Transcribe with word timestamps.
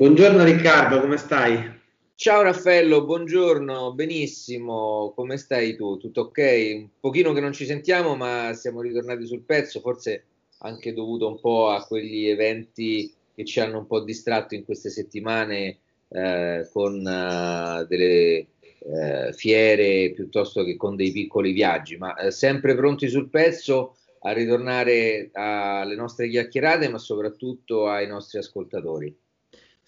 Buongiorno 0.00 0.44
Riccardo, 0.44 0.98
come 0.98 1.18
stai? 1.18 1.78
Ciao 2.14 2.40
Raffaello, 2.40 3.04
buongiorno, 3.04 3.92
benissimo, 3.92 5.12
come 5.14 5.36
stai 5.36 5.76
tu? 5.76 5.98
Tutto 5.98 6.22
ok? 6.22 6.38
Un 6.76 6.88
pochino 6.98 7.34
che 7.34 7.40
non 7.40 7.52
ci 7.52 7.66
sentiamo, 7.66 8.16
ma 8.16 8.54
siamo 8.54 8.80
ritornati 8.80 9.26
sul 9.26 9.42
pezzo, 9.42 9.80
forse 9.80 10.24
anche 10.60 10.94
dovuto 10.94 11.28
un 11.28 11.38
po' 11.38 11.68
a 11.68 11.84
quegli 11.84 12.28
eventi 12.28 13.12
che 13.34 13.44
ci 13.44 13.60
hanno 13.60 13.80
un 13.80 13.86
po' 13.86 14.00
distratto 14.00 14.54
in 14.54 14.64
queste 14.64 14.88
settimane 14.88 15.80
eh, 16.08 16.66
con 16.72 16.94
uh, 16.94 17.86
delle 17.86 18.46
eh, 18.78 19.32
fiere 19.34 20.12
piuttosto 20.14 20.64
che 20.64 20.78
con 20.78 20.96
dei 20.96 21.12
piccoli 21.12 21.52
viaggi, 21.52 21.98
ma 21.98 22.16
eh, 22.16 22.30
sempre 22.30 22.74
pronti 22.74 23.06
sul 23.06 23.28
pezzo 23.28 23.96
a 24.20 24.32
ritornare 24.32 25.28
alle 25.34 25.94
nostre 25.94 26.26
chiacchierate, 26.30 26.88
ma 26.88 26.96
soprattutto 26.96 27.86
ai 27.86 28.06
nostri 28.06 28.38
ascoltatori. 28.38 29.14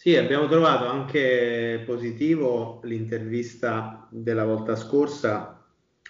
Sì, 0.03 0.17
abbiamo 0.17 0.49
trovato 0.49 0.89
anche 0.89 1.81
positivo 1.87 2.81
l'intervista 2.83 4.09
della 4.11 4.45
volta 4.45 4.75
scorsa 4.75 5.65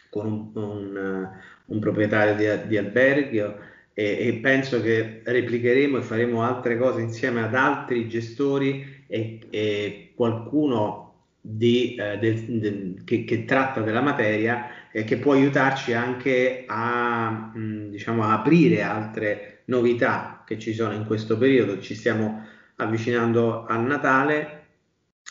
con 0.09 0.25
un, 0.25 0.51
un, 0.55 1.31
un 1.67 1.79
proprietario 1.79 2.35
di, 2.35 2.69
di 2.69 2.79
albergo 2.79 3.59
e, 3.93 4.17
e, 4.29 4.39
penso 4.41 4.81
che 4.81 5.21
replicheremo 5.23 5.99
e 5.99 6.03
faremo 6.03 6.43
altre 6.43 6.79
cose 6.79 7.03
insieme 7.03 7.43
ad 7.43 7.55
altri 7.55 8.09
gestori 8.09 9.05
e, 9.07 9.41
e 9.51 10.13
qualcuno 10.17 11.27
di, 11.39 11.95
eh, 11.97 12.17
del, 12.17 12.45
del, 12.61 13.03
che, 13.05 13.25
che, 13.25 13.45
tratta 13.45 13.83
della 13.83 14.01
materia 14.01 14.91
e 14.91 15.05
che 15.05 15.19
può 15.19 15.35
aiutarci 15.35 15.93
anche 15.93 16.65
a, 16.67 17.53
mh, 17.55 17.91
diciamo, 17.91 18.23
a 18.25 18.39
aprire 18.39 18.81
altre 18.81 19.65
novità 19.67 20.45
che 20.47 20.59
ci 20.59 20.73
sono 20.73 20.95
in 20.95 21.05
questo 21.05 21.37
periodo. 21.37 21.79
Ci 21.79 21.95
stiamo 21.95 22.52
avvicinando 22.83 23.67
a 23.67 23.77
Natale 23.77 24.61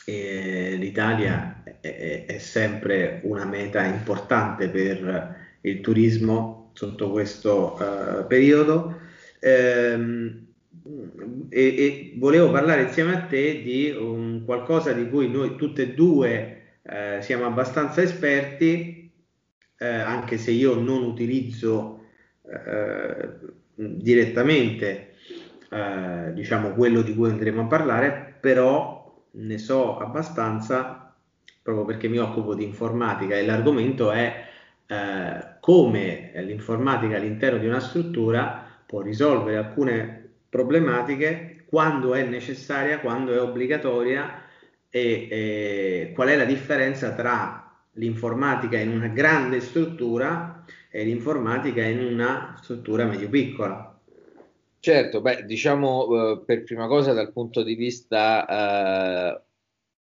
e 0.05 0.75
l'Italia 0.77 1.63
è, 1.79 2.25
è 2.27 2.37
sempre 2.37 3.21
una 3.23 3.45
meta 3.45 3.83
importante 3.83 4.69
per 4.69 5.35
il 5.61 5.81
turismo 5.81 6.71
sotto 6.73 7.11
questo 7.11 7.77
uh, 7.79 8.27
periodo. 8.27 8.99
Ehm, 9.39 10.47
e, 11.49 11.61
e, 11.77 12.13
volevo 12.17 12.49
parlare 12.51 12.83
insieme 12.83 13.15
a 13.15 13.21
te 13.21 13.61
di 13.61 13.91
un 13.91 14.43
qualcosa 14.45 14.93
di 14.93 15.09
cui 15.09 15.29
noi 15.29 15.55
tutte 15.55 15.83
e 15.83 15.93
due 15.93 16.61
eh, 16.81 17.19
siamo 17.21 17.45
abbastanza 17.45 18.01
esperti, 18.01 19.11
eh, 19.77 19.85
anche 19.85 20.37
se 20.37 20.51
io 20.51 20.75
non 20.75 21.03
utilizzo 21.03 22.05
eh, 22.43 23.29
direttamente 23.75 25.10
eh, 25.71 26.33
diciamo 26.33 26.71
quello 26.71 27.01
di 27.01 27.15
cui 27.15 27.29
andremo 27.29 27.61
a 27.61 27.65
parlare, 27.65 28.35
però 28.39 29.23
ne 29.31 29.57
so 29.57 29.97
abbastanza 29.97 31.15
proprio 31.61 31.85
perché 31.85 32.07
mi 32.07 32.17
occupo 32.17 32.55
di 32.55 32.65
informatica 32.65 33.35
e 33.35 33.45
l'argomento 33.45 34.11
è 34.11 34.47
eh, 34.85 35.55
come 35.61 36.31
l'informatica 36.35 37.15
all'interno 37.15 37.59
di 37.59 37.67
una 37.67 37.79
struttura 37.79 38.65
può 38.85 39.01
risolvere 39.01 39.57
alcune 39.57 40.31
problematiche, 40.49 41.63
quando 41.65 42.13
è 42.13 42.25
necessaria, 42.25 42.99
quando 42.99 43.33
è 43.33 43.39
obbligatoria 43.39 44.43
e, 44.89 45.27
e 45.31 46.11
qual 46.13 46.27
è 46.27 46.35
la 46.35 46.43
differenza 46.43 47.13
tra 47.13 47.73
l'informatica 47.93 48.77
in 48.77 48.89
una 48.89 49.07
grande 49.07 49.61
struttura 49.61 50.65
e 50.89 51.05
l'informatica 51.05 51.81
in 51.83 51.99
una 51.99 52.57
struttura 52.61 53.05
medio-piccola. 53.05 53.90
Certo, 54.83 55.21
beh, 55.21 55.45
diciamo 55.45 56.07
eh, 56.31 56.43
per 56.43 56.63
prima 56.63 56.87
cosa 56.87 57.13
dal 57.13 57.31
punto 57.31 57.61
di 57.61 57.75
vista 57.75 59.35
eh, 59.37 59.41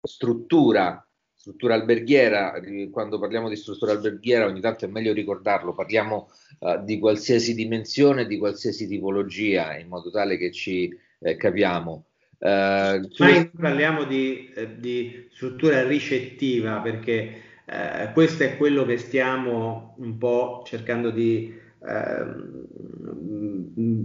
struttura, 0.01 1.05
struttura 1.33 1.73
alberghiera, 1.73 2.53
quando 2.89 3.19
parliamo 3.19 3.49
di 3.49 3.57
struttura 3.57 3.91
alberghiera 3.91 4.45
ogni 4.45 4.61
tanto 4.61 4.85
è 4.85 4.87
meglio 4.87 5.11
ricordarlo, 5.11 5.73
parliamo 5.73 6.29
uh, 6.59 6.81
di 6.81 6.97
qualsiasi 6.97 7.53
dimensione, 7.53 8.25
di 8.25 8.37
qualsiasi 8.37 8.87
tipologia, 8.87 9.77
in 9.77 9.89
modo 9.89 10.09
tale 10.09 10.37
che 10.37 10.49
ci 10.53 10.89
eh, 11.19 11.35
capiamo. 11.35 12.05
Uh, 12.37 13.09
Mai 13.17 13.49
parliamo 13.49 14.05
di, 14.05 14.49
eh, 14.55 14.79
di, 14.79 15.27
struttura 15.33 15.85
ricettiva 15.85 16.79
perché 16.79 17.41
eh, 17.65 18.11
questo 18.13 18.43
è 18.43 18.55
quello 18.55 18.85
che 18.85 18.97
stiamo 18.97 19.95
un 19.97 20.17
po' 20.17 20.63
cercando 20.65 21.09
di 21.09 21.62
ehm, 21.87 22.67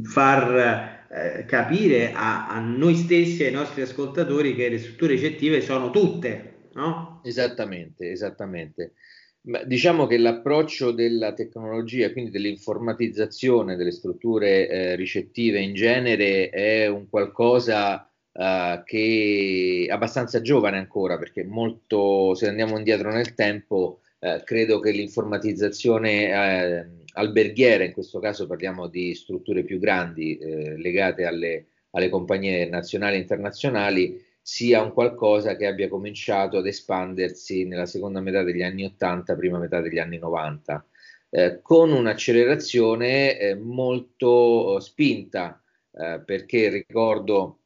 far 0.05 1.07
eh, 1.11 1.45
capire 1.47 2.13
a, 2.13 2.49
a 2.49 2.61
noi 2.61 2.95
stessi 2.95 3.43
e 3.43 3.47
ai 3.47 3.53
nostri 3.53 3.83
ascoltatori 3.83 4.55
che 4.55 4.69
le 4.69 4.79
strutture 4.79 5.15
ricettive 5.15 5.61
sono 5.61 5.91
tutte 5.91 6.57
no? 6.79 7.21
Esattamente, 7.25 8.11
esattamente. 8.11 8.93
Ma 9.43 9.63
diciamo 9.65 10.07
che 10.07 10.17
l'approccio 10.19 10.93
della 10.93 11.33
tecnologia, 11.33 12.13
quindi 12.13 12.31
dell'informatizzazione 12.31 13.77
delle 13.77 13.93
strutture 13.93 14.69
eh, 14.69 14.97
ricettive 14.97 15.61
in 15.61 15.75
genere, 15.75 16.51
è 16.51 16.87
un 16.87 17.09
qualcosa 17.09 18.09
eh, 18.33 18.83
che 18.85 19.87
è 19.89 19.93
abbastanza 19.93 20.41
giovane 20.41 20.79
ancora, 20.79 21.19
perché 21.19 21.45
molto, 21.45 22.35
se 22.35 22.49
andiamo 22.49 22.77
indietro 22.77 23.11
nel 23.11 23.35
tempo, 23.35 24.01
eh, 24.21 24.43
credo 24.45 24.81
che 24.81 24.91
l'informatizzazione 24.91 26.29
eh, 26.29 26.87
alberghiera, 27.19 27.85
in 27.85 27.93
questo 27.93 28.21
caso 28.21 28.47
parliamo 28.47 28.87
di 28.87 29.15
strutture 29.15 29.65
più 29.65 29.79
grandi 29.79 30.39
eh, 30.39 30.77
legate 30.77 31.25
alle, 31.25 31.67
alle 31.91 32.09
compagnie 32.09 32.69
nazionali 32.69 33.17
e 33.17 33.21
internazionali, 33.21 34.25
sia 34.41 34.83
un 34.83 34.93
qualcosa 34.93 35.57
che 35.57 35.67
abbia 35.67 35.89
cominciato 35.89 36.57
ad 36.59 36.67
espandersi 36.67 37.65
nella 37.65 37.85
seconda 37.85 38.21
metà 38.21 38.43
degli 38.43 38.63
anni 38.63 38.85
80, 38.85 39.37
prima 39.37 39.59
metà 39.59 39.81
degli 39.81 39.99
anni 39.99 40.17
90, 40.17 40.87
eh, 41.31 41.61
con 41.61 41.93
un'accelerazione 41.93 43.39
eh, 43.39 43.55
molto 43.55 44.81
spinta, 44.81 45.61
eh, 45.93 46.23
perché 46.25 46.71
ricordo 46.71 47.59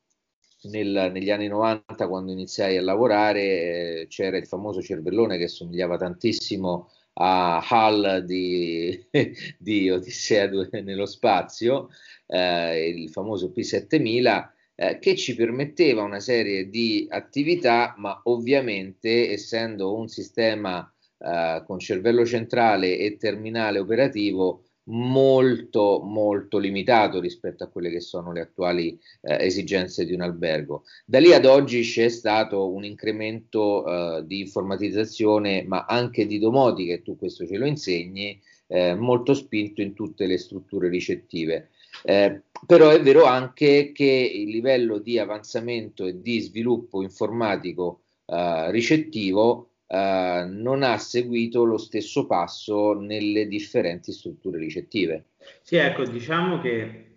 nel, 0.63 1.11
negli 1.13 1.31
anni 1.31 1.49
90 1.49 2.09
quando 2.09 2.33
iniziai 2.33 2.77
a 2.77 2.83
lavorare 2.83 3.43
eh, 3.43 4.07
c'era 4.09 4.37
il 4.37 4.47
famoso 4.47 4.81
cervellone 4.83 5.39
che 5.39 5.49
somigliava 5.49 5.97
tantissimo 5.97 6.91
a 7.15 7.59
HAL 7.59 8.25
di, 8.25 9.07
di 9.59 9.91
Odissea 9.91 10.49
nello 10.83 11.07
spazio, 11.07 11.89
eh, 12.27 12.89
il 12.89 13.11
famoso 13.11 13.53
P7000 13.55 14.49
eh, 14.75 14.99
che 14.99 15.17
ci 15.17 15.35
permetteva 15.35 16.03
una 16.03 16.21
serie 16.21 16.69
di 16.69 17.07
attività, 17.09 17.95
ma 17.99 18.21
ovviamente 18.25 19.31
essendo 19.31 19.95
un 19.95 20.09
sistema 20.09 20.91
eh, 21.19 21.63
con 21.67 21.79
cervello 21.79 22.25
centrale 22.25 22.99
e 22.99 23.17
terminale 23.17 23.79
operativo 23.79 24.65
molto 24.93 26.03
molto 26.05 26.59
limitato 26.59 27.19
rispetto 27.19 27.65
a 27.65 27.69
quelle 27.69 27.91
che 27.91 28.01
sono 28.01 28.33
le 28.33 28.43
attuali 28.43 28.99
eh, 29.23 29.45
esigenze 29.45 30.05
di 30.05 30.13
un 30.13 30.21
albergo. 30.21 30.85
Da 31.05 31.19
lì 31.19 31.33
ad 31.33 31.47
oggi 31.47 31.83
c'è 31.83 32.09
stato 32.09 32.73
un 32.73 32.85
incremento 32.85 33.87
eh, 33.87 34.27
di 34.27 34.41
informatizzazione, 34.41 35.65
ma 35.67 35.87
anche 35.87 36.27
di 36.27 36.39
domotica, 36.39 36.93
e 36.93 37.03
tu 37.03 37.17
questo 37.17 37.47
ce 37.47 37.57
lo 37.57 37.67
insegni, 37.67 38.41
eh, 38.67 38.95
molto 38.95 39.35
spinto 39.35 39.81
in 39.81 39.95
tutte 39.95 40.27
le 40.27 40.39
strutture 40.39 40.89
ricettive. 40.89 41.71
Eh, 42.05 42.43
però 42.67 42.91
è 42.91 43.01
vero 43.01 43.25
anche 43.25 43.93
che 43.93 44.05
il 44.05 44.49
livello 44.49 44.99
di 44.99 45.19
avanzamento 45.19 46.07
e 46.07 46.21
di 46.21 46.41
sviluppo 46.41 47.03
informatico 47.03 48.03
eh, 48.27 48.71
ricettivo 48.71 49.72
eh, 49.93 50.47
non 50.49 50.83
ha 50.83 50.97
seguito 50.97 51.65
lo 51.65 51.77
stesso 51.77 52.25
passo 52.25 52.95
nelle 52.95 53.47
differenti 53.47 54.11
strutture 54.11 54.57
ricettive. 54.59 55.27
Sì, 55.61 55.77
ecco, 55.77 56.05
diciamo 56.05 56.63
che 56.63 57.17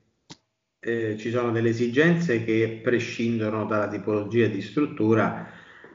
eh, 0.81 1.15
ci 1.17 1.29
sono 1.29 1.51
delle 1.51 1.69
esigenze 1.69 2.43
che 2.43 2.81
prescindono 2.83 3.65
dalla 3.65 3.87
tipologia 3.87 4.47
di 4.47 4.61
struttura, 4.61 5.47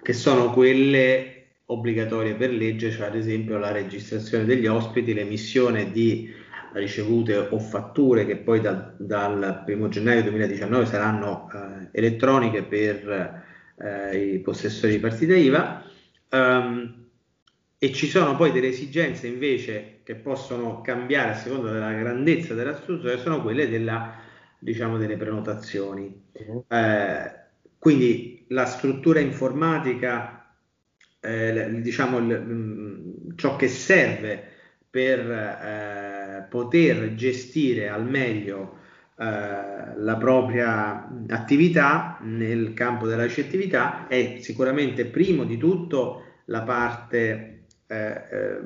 che 0.02 0.14
sono 0.14 0.55
quelle 0.55 1.49
obbligatorie 1.66 2.34
per 2.34 2.50
legge, 2.50 2.90
cioè 2.90 3.08
ad 3.08 3.14
esempio 3.14 3.58
la 3.58 3.72
registrazione 3.72 4.46
degli 4.46 4.66
ospiti, 4.66 5.12
l'emissione 5.12 5.93
di 5.93 6.32
ricevute 6.72 7.37
o 7.37 7.58
fatture 7.58 8.25
che 8.25 8.37
poi 8.37 8.60
da, 8.60 8.94
dal 8.96 9.64
1 9.66 9.88
gennaio 9.88 10.22
2019 10.22 10.87
saranno 10.87 11.50
eh, 11.52 11.88
elettroniche 11.93 12.62
per 12.62 13.44
eh, 13.76 14.16
i 14.16 14.38
possessori 14.38 14.94
di 14.94 14.99
partita 14.99 15.34
IVA. 15.34 15.88
Um, 16.31 17.00
e 17.82 17.93
ci 17.93 18.09
sono 18.09 18.37
poi 18.37 18.53
delle 18.53 18.69
esigenze 18.69 19.27
invece 19.27 20.00
che 20.03 20.15
possono 20.15 20.82
cambiare 20.82 21.31
a 21.31 21.35
seconda 21.35 21.73
della 21.73 21.93
grandezza 21.93 22.53
della 22.53 22.77
struttura, 22.77 23.15
che 23.15 23.21
sono 23.21 23.41
quelle 23.41 23.71
della, 23.71 24.17
diciamo, 24.59 24.99
delle 24.99 25.17
prenotazioni. 25.17 26.29
Uh-huh. 26.32 26.65
Eh, 26.69 27.38
quindi 27.79 28.44
la 28.49 28.67
struttura 28.67 29.21
informatica, 29.21 30.55
eh, 31.21 31.81
diciamo, 31.81 32.19
il, 32.19 33.32
ciò 33.37 33.56
che 33.56 33.69
serve 33.69 34.44
per 34.91 35.31
eh, 35.31 36.47
poter 36.50 37.15
gestire 37.15 37.88
al 37.88 38.06
meglio 38.06 38.80
la 39.22 40.17
propria 40.19 41.06
attività 41.28 42.17
nel 42.22 42.72
campo 42.72 43.06
della 43.06 43.25
ricettività 43.25 44.08
è 44.08 44.38
sicuramente 44.40 45.05
primo 45.05 45.44
di 45.44 45.58
tutto 45.58 46.25
la 46.46 46.62
parte 46.62 47.61
eh, 47.87 47.96
eh, 47.96 48.58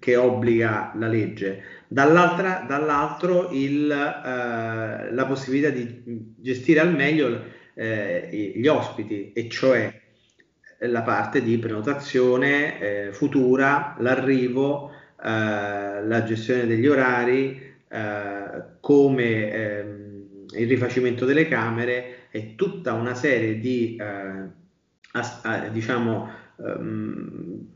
che 0.00 0.16
obbliga 0.16 0.92
la 0.96 1.06
legge, 1.06 1.62
dall'altro 1.86 3.50
il, 3.52 3.88
eh, 3.88 5.12
la 5.12 5.24
possibilità 5.26 5.68
di 5.68 6.34
gestire 6.36 6.80
al 6.80 6.92
meglio 6.92 7.44
eh, 7.74 8.52
gli 8.56 8.66
ospiti, 8.66 9.32
e 9.32 9.48
cioè 9.48 10.00
la 10.80 11.02
parte 11.02 11.42
di 11.42 11.56
prenotazione 11.58 12.80
eh, 12.80 13.12
futura, 13.12 13.94
l'arrivo, 14.00 14.90
la 15.24 16.24
gestione 16.24 16.66
degli 16.66 16.88
orari, 16.88 17.71
come 18.80 19.52
ehm, 19.52 20.12
il 20.54 20.68
rifacimento 20.68 21.24
delle 21.24 21.48
camere 21.48 22.28
e 22.30 22.54
tutta 22.54 22.92
una 22.94 23.14
serie 23.14 23.58
di 23.58 23.96
eh, 23.96 24.60
as, 25.12 25.42
eh, 25.44 25.70
diciamo 25.70 26.30
ehm, 26.58 27.66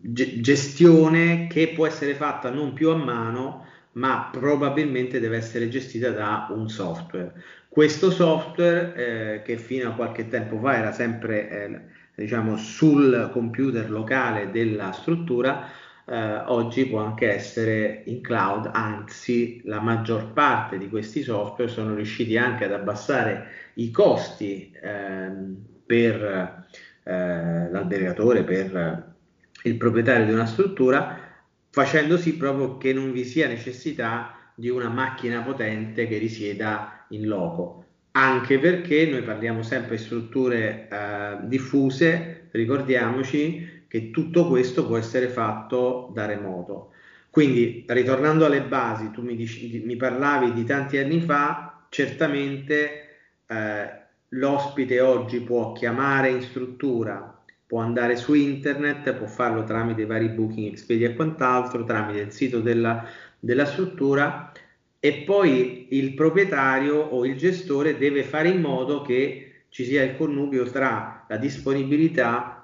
gestione 0.00 1.46
che 1.48 1.68
può 1.68 1.86
essere 1.86 2.14
fatta 2.14 2.50
non 2.50 2.72
più 2.72 2.90
a 2.90 2.96
mano 2.96 3.64
ma 3.92 4.28
probabilmente 4.30 5.20
deve 5.20 5.38
essere 5.38 5.68
gestita 5.68 6.10
da 6.10 6.48
un 6.50 6.68
software. 6.68 7.32
Questo 7.68 8.10
software 8.10 8.94
eh, 8.94 9.42
che 9.42 9.56
fino 9.56 9.90
a 9.90 9.94
qualche 9.94 10.28
tempo 10.28 10.58
fa 10.58 10.76
era 10.76 10.92
sempre 10.92 11.50
eh, 11.50 11.80
diciamo 12.14 12.56
sul 12.56 13.30
computer 13.32 13.90
locale 13.90 14.50
della 14.50 14.92
struttura 14.92 15.66
eh, 16.08 16.42
oggi 16.46 16.86
può 16.86 17.00
anche 17.00 17.32
essere 17.32 18.02
in 18.06 18.20
cloud, 18.20 18.70
anzi 18.72 19.60
la 19.64 19.80
maggior 19.80 20.32
parte 20.32 20.78
di 20.78 20.88
questi 20.88 21.22
software 21.22 21.70
sono 21.70 21.94
riusciti 21.94 22.36
anche 22.36 22.64
ad 22.64 22.72
abbassare 22.72 23.48
i 23.74 23.90
costi 23.90 24.72
ehm, 24.80 25.56
per 25.84 26.64
eh, 27.02 27.70
l'albergatore, 27.70 28.44
per 28.44 29.14
il 29.62 29.76
proprietario 29.76 30.26
di 30.26 30.32
una 30.32 30.46
struttura, 30.46 31.18
facendo 31.70 32.16
sì 32.16 32.36
proprio 32.36 32.78
che 32.78 32.92
non 32.92 33.10
vi 33.10 33.24
sia 33.24 33.48
necessità 33.48 34.52
di 34.54 34.68
una 34.68 34.88
macchina 34.88 35.42
potente 35.42 36.06
che 36.06 36.18
risieda 36.18 37.04
in 37.08 37.26
loco. 37.26 37.84
Anche 38.12 38.58
perché 38.58 39.06
noi 39.06 39.22
parliamo 39.22 39.62
sempre 39.62 39.96
di 39.96 40.02
strutture 40.02 40.88
eh, 40.88 41.36
diffuse, 41.42 42.48
ricordiamoci 42.52 43.75
che 43.88 44.10
tutto 44.10 44.48
questo 44.48 44.86
può 44.86 44.96
essere 44.96 45.28
fatto 45.28 46.10
da 46.14 46.26
remoto. 46.26 46.92
Quindi, 47.30 47.84
ritornando 47.86 48.46
alle 48.46 48.62
basi, 48.62 49.10
tu 49.10 49.22
mi, 49.22 49.36
dici, 49.36 49.82
mi 49.84 49.96
parlavi 49.96 50.52
di 50.52 50.64
tanti 50.64 50.96
anni 50.96 51.20
fa, 51.20 51.84
certamente 51.90 53.08
eh, 53.46 54.04
l'ospite 54.30 55.00
oggi 55.00 55.40
può 55.40 55.72
chiamare 55.72 56.30
in 56.30 56.40
struttura, 56.40 57.42
può 57.66 57.80
andare 57.80 58.16
su 58.16 58.32
internet, 58.34 59.12
può 59.14 59.26
farlo 59.26 59.64
tramite 59.64 60.06
vari 60.06 60.28
booking 60.28 60.70
Expedia 60.70 61.10
e 61.10 61.14
quant'altro, 61.14 61.84
tramite 61.84 62.20
il 62.20 62.32
sito 62.32 62.60
della, 62.60 63.06
della 63.38 63.66
struttura 63.66 64.52
e 64.98 65.22
poi 65.24 65.88
il 65.90 66.14
proprietario 66.14 66.96
o 66.96 67.26
il 67.26 67.36
gestore 67.36 67.98
deve 67.98 68.22
fare 68.22 68.48
in 68.48 68.60
modo 68.60 69.02
che 69.02 69.64
ci 69.68 69.84
sia 69.84 70.02
il 70.02 70.16
connubio 70.16 70.64
tra 70.64 71.26
la 71.28 71.36
disponibilità 71.36 72.55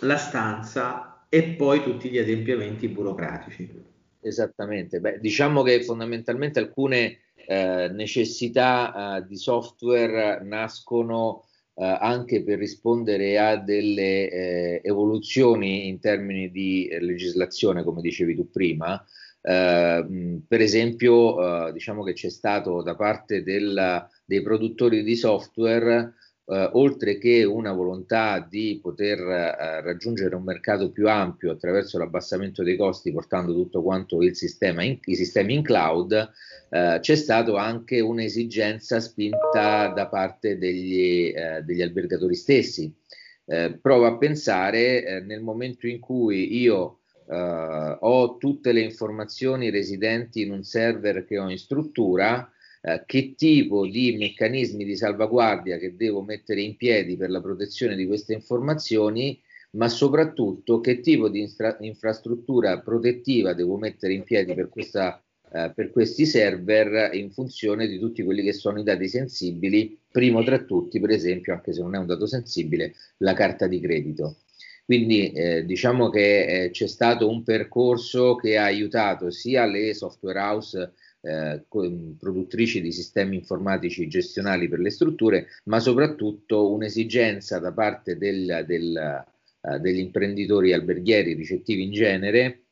la 0.00 0.16
stanza 0.16 1.24
e 1.28 1.42
poi 1.42 1.82
tutti 1.82 2.08
gli 2.10 2.18
adempimenti 2.18 2.88
burocratici. 2.88 3.88
Esattamente, 4.20 5.00
Beh, 5.00 5.18
diciamo 5.20 5.62
che 5.62 5.82
fondamentalmente 5.82 6.58
alcune 6.58 7.18
eh, 7.46 7.88
necessità 7.92 9.16
eh, 9.16 9.26
di 9.26 9.36
software 9.36 10.42
nascono 10.44 11.44
eh, 11.74 11.84
anche 11.84 12.42
per 12.42 12.58
rispondere 12.58 13.38
a 13.38 13.56
delle 13.56 14.30
eh, 14.30 14.80
evoluzioni 14.84 15.88
in 15.88 16.00
termini 16.00 16.50
di 16.50 16.88
legislazione, 17.00 17.82
come 17.82 18.02
dicevi 18.02 18.34
tu 18.34 18.50
prima. 18.50 19.02
Eh, 19.42 20.40
per 20.46 20.60
esempio, 20.60 21.68
eh, 21.68 21.72
diciamo 21.72 22.02
che 22.02 22.12
c'è 22.12 22.28
stato 22.28 22.82
da 22.82 22.94
parte 22.94 23.42
del, 23.42 24.06
dei 24.24 24.42
produttori 24.42 25.02
di 25.02 25.16
software 25.16 26.14
eh, 26.50 26.68
oltre 26.72 27.16
che 27.18 27.44
una 27.44 27.72
volontà 27.72 28.40
di 28.40 28.80
poter 28.82 29.20
eh, 29.20 29.80
raggiungere 29.82 30.34
un 30.34 30.42
mercato 30.42 30.90
più 30.90 31.08
ampio 31.08 31.52
attraverso 31.52 31.96
l'abbassamento 31.96 32.64
dei 32.64 32.76
costi 32.76 33.12
portando 33.12 33.52
tutto 33.54 33.82
quanto 33.82 34.20
il 34.22 34.34
sistema 34.34 34.82
in, 34.82 34.98
i 35.04 35.14
sistemi 35.14 35.54
in 35.54 35.62
cloud, 35.62 36.12
eh, 36.70 36.98
c'è 37.00 37.14
stata 37.14 37.56
anche 37.60 38.00
un'esigenza 38.00 38.98
spinta 38.98 39.92
da 39.94 40.08
parte 40.08 40.58
degli, 40.58 41.32
eh, 41.32 41.62
degli 41.62 41.82
albergatori 41.82 42.34
stessi. 42.34 42.92
Eh, 43.46 43.78
provo 43.80 44.06
a 44.06 44.18
pensare 44.18 45.04
eh, 45.04 45.20
nel 45.20 45.42
momento 45.42 45.86
in 45.86 46.00
cui 46.00 46.60
io 46.60 46.96
ho 47.32 48.38
tutte 48.38 48.72
le 48.72 48.80
informazioni 48.80 49.70
residenti 49.70 50.42
in 50.42 50.50
un 50.50 50.64
server 50.64 51.24
che 51.24 51.38
ho 51.38 51.48
in 51.48 51.58
struttura, 51.58 52.50
eh, 52.82 53.02
che 53.04 53.34
tipo 53.36 53.86
di 53.86 54.16
meccanismi 54.16 54.84
di 54.84 54.96
salvaguardia 54.96 55.76
che 55.76 55.96
devo 55.96 56.22
mettere 56.22 56.62
in 56.62 56.76
piedi 56.76 57.16
per 57.16 57.30
la 57.30 57.40
protezione 57.40 57.94
di 57.94 58.06
queste 58.06 58.32
informazioni, 58.32 59.38
ma 59.72 59.88
soprattutto 59.88 60.80
che 60.80 61.00
tipo 61.00 61.28
di 61.28 61.40
infra- 61.40 61.76
infrastruttura 61.80 62.80
protettiva 62.80 63.52
devo 63.52 63.76
mettere 63.76 64.14
in 64.14 64.24
piedi 64.24 64.54
per, 64.54 64.68
questa, 64.68 65.22
eh, 65.52 65.72
per 65.74 65.90
questi 65.90 66.24
server 66.24 67.14
in 67.14 67.30
funzione 67.30 67.86
di 67.86 67.98
tutti 67.98 68.22
quelli 68.22 68.42
che 68.42 68.52
sono 68.52 68.80
i 68.80 68.82
dati 68.82 69.08
sensibili, 69.08 69.98
primo 70.10 70.42
tra 70.42 70.58
tutti, 70.64 70.98
per 70.98 71.10
esempio, 71.10 71.52
anche 71.52 71.72
se 71.72 71.82
non 71.82 71.94
è 71.94 71.98
un 71.98 72.06
dato 72.06 72.26
sensibile, 72.26 72.94
la 73.18 73.34
carta 73.34 73.66
di 73.66 73.78
credito. 73.78 74.38
Quindi 74.90 75.30
eh, 75.30 75.64
diciamo 75.64 76.08
che 76.08 76.64
eh, 76.64 76.70
c'è 76.70 76.88
stato 76.88 77.28
un 77.28 77.44
percorso 77.44 78.34
che 78.34 78.56
ha 78.56 78.64
aiutato 78.64 79.30
sia 79.30 79.64
le 79.64 79.94
software 79.94 80.40
house 80.40 80.94
eh, 81.22 81.64
produttrici 82.18 82.80
di 82.80 82.92
sistemi 82.92 83.36
informatici 83.36 84.08
gestionali 84.08 84.68
per 84.68 84.78
le 84.78 84.90
strutture, 84.90 85.48
ma 85.64 85.78
soprattutto 85.78 86.72
un'esigenza 86.72 87.58
da 87.58 87.72
parte 87.72 88.16
del, 88.16 88.64
del, 88.66 89.24
uh, 89.60 89.78
degli 89.78 89.98
imprenditori 89.98 90.72
alberghieri 90.72 91.34
ricettivi 91.34 91.82
in 91.82 91.92
genere 91.92 92.62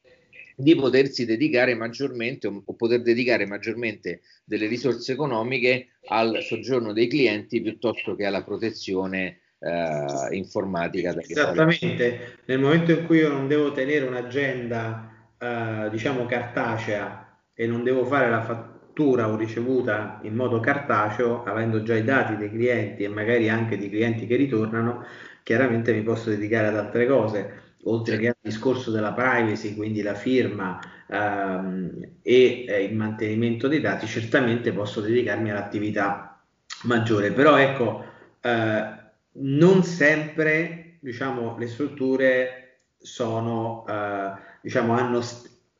di 0.56 0.74
potersi 0.74 1.24
dedicare 1.24 1.74
maggiormente 1.74 2.46
o, 2.46 2.62
poter 2.74 3.02
dedicare 3.02 3.46
maggiormente 3.46 4.22
delle 4.44 4.66
risorse 4.66 5.12
economiche 5.12 5.90
al 6.06 6.42
soggiorno 6.42 6.92
dei 6.92 7.06
clienti 7.06 7.60
piuttosto 7.60 8.16
che 8.16 8.24
alla 8.24 8.42
protezione 8.42 9.40
uh, 9.58 10.32
informatica. 10.32 11.14
Esattamente, 11.20 12.38
nel 12.46 12.58
momento 12.58 12.92
in 12.92 13.06
cui 13.06 13.18
io 13.18 13.28
non 13.28 13.46
devo 13.46 13.72
tenere 13.72 14.06
un'agenda 14.06 15.34
uh, 15.38 15.90
diciamo 15.90 16.26
cartacea 16.26 17.27
e 17.60 17.66
non 17.66 17.82
devo 17.82 18.04
fare 18.04 18.30
la 18.30 18.40
fattura 18.40 19.28
o 19.28 19.36
ricevuta 19.36 20.20
in 20.22 20.36
modo 20.36 20.60
cartaceo, 20.60 21.42
avendo 21.42 21.82
già 21.82 21.96
i 21.96 22.04
dati 22.04 22.36
dei 22.36 22.50
clienti 22.50 23.02
e 23.02 23.08
magari 23.08 23.48
anche 23.48 23.76
di 23.76 23.88
clienti 23.88 24.28
che 24.28 24.36
ritornano, 24.36 25.04
chiaramente 25.42 25.92
mi 25.92 26.02
posso 26.04 26.30
dedicare 26.30 26.68
ad 26.68 26.76
altre 26.76 27.08
cose, 27.08 27.74
oltre 27.82 28.16
che 28.16 28.28
al 28.28 28.36
discorso 28.40 28.92
della 28.92 29.12
privacy, 29.12 29.74
quindi 29.74 30.02
la 30.02 30.14
firma 30.14 30.78
ehm, 31.08 32.18
e 32.22 32.64
eh, 32.68 32.84
il 32.84 32.94
mantenimento 32.94 33.66
dei 33.66 33.80
dati, 33.80 34.06
certamente 34.06 34.72
posso 34.72 35.00
dedicarmi 35.00 35.50
all'attività 35.50 36.40
maggiore, 36.84 37.32
però 37.32 37.56
ecco, 37.56 38.04
eh, 38.40 38.96
non 39.32 39.82
sempre 39.82 40.98
diciamo, 41.00 41.58
le 41.58 41.66
strutture 41.66 42.82
sono, 42.98 43.84
eh, 43.88 44.32
diciamo, 44.62 44.92
hanno 44.92 45.20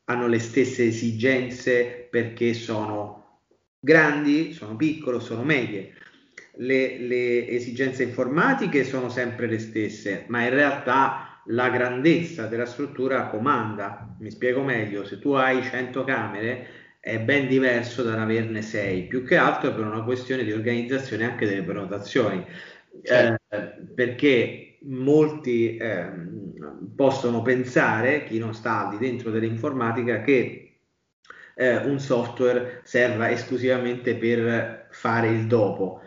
hanno 0.09 0.27
le 0.27 0.39
stesse 0.39 0.85
esigenze 0.85 2.07
perché 2.09 2.53
sono 2.53 3.41
grandi, 3.79 4.53
sono 4.53 4.75
piccole, 4.75 5.19
sono 5.19 5.43
medie. 5.43 5.93
Le, 6.55 6.97
le, 6.97 7.47
esigenze 7.47 8.03
informatiche 8.03 8.83
sono 8.83 9.09
sempre 9.09 9.47
le 9.47 9.59
stesse, 9.59 10.25
ma 10.27 10.43
in 10.43 10.49
realtà 10.49 11.41
la 11.45 11.69
grandezza 11.69 12.47
della 12.47 12.65
struttura 12.65 13.27
comanda. 13.27 14.15
Mi 14.19 14.31
spiego 14.31 14.63
meglio, 14.63 15.05
se 15.05 15.19
tu 15.19 15.33
hai 15.33 15.61
100 15.61 16.03
camere 16.03 16.67
è 16.99 17.19
ben 17.19 17.47
diverso 17.47 18.01
da 18.01 18.19
averne 18.19 18.63
6, 18.63 19.03
più 19.03 19.23
che 19.23 19.37
altro 19.37 19.73
per 19.73 19.85
una 19.85 20.03
questione 20.03 20.43
di 20.43 20.51
organizzazione 20.51 21.23
anche 21.23 21.47
delle 21.47 21.63
prenotazioni. 21.63 22.43
Certo. 23.03 23.55
Eh, 23.55 23.59
perché 23.93 24.79
molti 24.81 25.77
eh, 25.77 26.09
possono 26.95 27.41
pensare, 27.41 28.23
chi 28.25 28.37
non 28.39 28.53
sta 28.53 28.87
di 28.89 28.97
dentro 28.97 29.31
dell'informatica, 29.31 30.21
che 30.21 30.69
eh, 31.55 31.77
un 31.77 31.99
software 31.99 32.81
serva 32.83 33.29
esclusivamente 33.29 34.15
per 34.15 34.87
fare 34.91 35.27
il 35.27 35.45
dopo. 35.45 36.01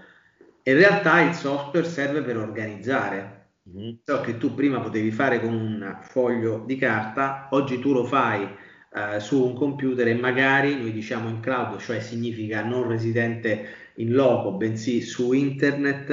In 0.65 0.75
realtà 0.75 1.21
il 1.21 1.35
software 1.35 1.87
serve 1.87 2.23
per 2.23 2.37
organizzare. 2.37 3.41
Mm-hmm. 3.69 3.95
So 4.03 4.21
che 4.23 4.39
tu 4.39 4.55
prima 4.55 4.81
potevi 4.81 5.11
fare 5.11 5.41
con 5.41 5.55
un 5.55 5.99
foglio 6.03 6.65
di 6.67 6.77
carta, 6.77 7.49
oggi 7.51 7.79
tu 7.79 7.93
lo 7.93 8.05
fai 8.05 8.49
eh, 8.95 9.21
su 9.21 9.45
un 9.45 9.55
computer 9.55 10.09
e 10.09 10.15
magari 10.15 10.77
noi 10.77 10.93
diciamo 10.93 11.29
in 11.29 11.41
cloud, 11.41 11.79
cioè 11.79 12.01
significa 12.01 12.65
non 12.65 12.89
residente 12.89 13.93
in 13.97 14.13
loco, 14.13 14.53
bensì 14.53 15.01
su 15.01 15.33
internet 15.33 16.11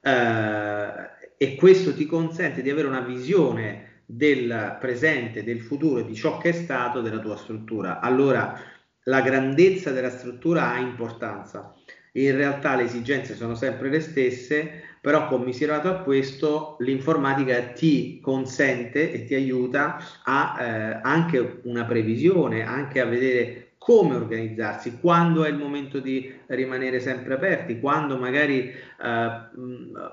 eh, 0.00 1.17
e 1.38 1.54
questo 1.54 1.94
ti 1.94 2.04
consente 2.04 2.60
di 2.60 2.68
avere 2.68 2.88
una 2.88 3.00
visione 3.00 4.02
del 4.04 4.76
presente, 4.80 5.44
del 5.44 5.60
futuro, 5.60 6.02
di 6.02 6.14
ciò 6.14 6.38
che 6.38 6.48
è 6.48 6.52
stato 6.52 7.00
della 7.00 7.20
tua 7.20 7.36
struttura. 7.36 8.00
Allora 8.00 8.60
la 9.04 9.20
grandezza 9.20 9.92
della 9.92 10.10
struttura 10.10 10.72
ha 10.72 10.78
importanza. 10.78 11.74
In 12.12 12.34
realtà 12.34 12.74
le 12.74 12.82
esigenze 12.82 13.36
sono 13.36 13.54
sempre 13.54 13.88
le 13.88 14.00
stesse, 14.00 14.82
però 15.00 15.28
commiserato 15.28 15.88
a 15.88 16.00
questo 16.00 16.76
l'informatica 16.80 17.60
ti 17.68 18.18
consente 18.20 19.12
e 19.12 19.24
ti 19.24 19.34
aiuta 19.34 19.98
a 20.24 20.56
eh, 20.58 21.00
anche 21.02 21.60
una 21.64 21.84
previsione, 21.84 22.64
anche 22.64 23.00
a 23.00 23.04
vedere 23.04 23.67
come 23.88 24.16
organizzarsi, 24.16 24.98
quando 25.00 25.44
è 25.44 25.48
il 25.48 25.56
momento 25.56 25.98
di 25.98 26.30
rimanere 26.48 27.00
sempre 27.00 27.32
aperti, 27.32 27.80
quando 27.80 28.18
magari 28.18 28.68
eh, 28.68 28.74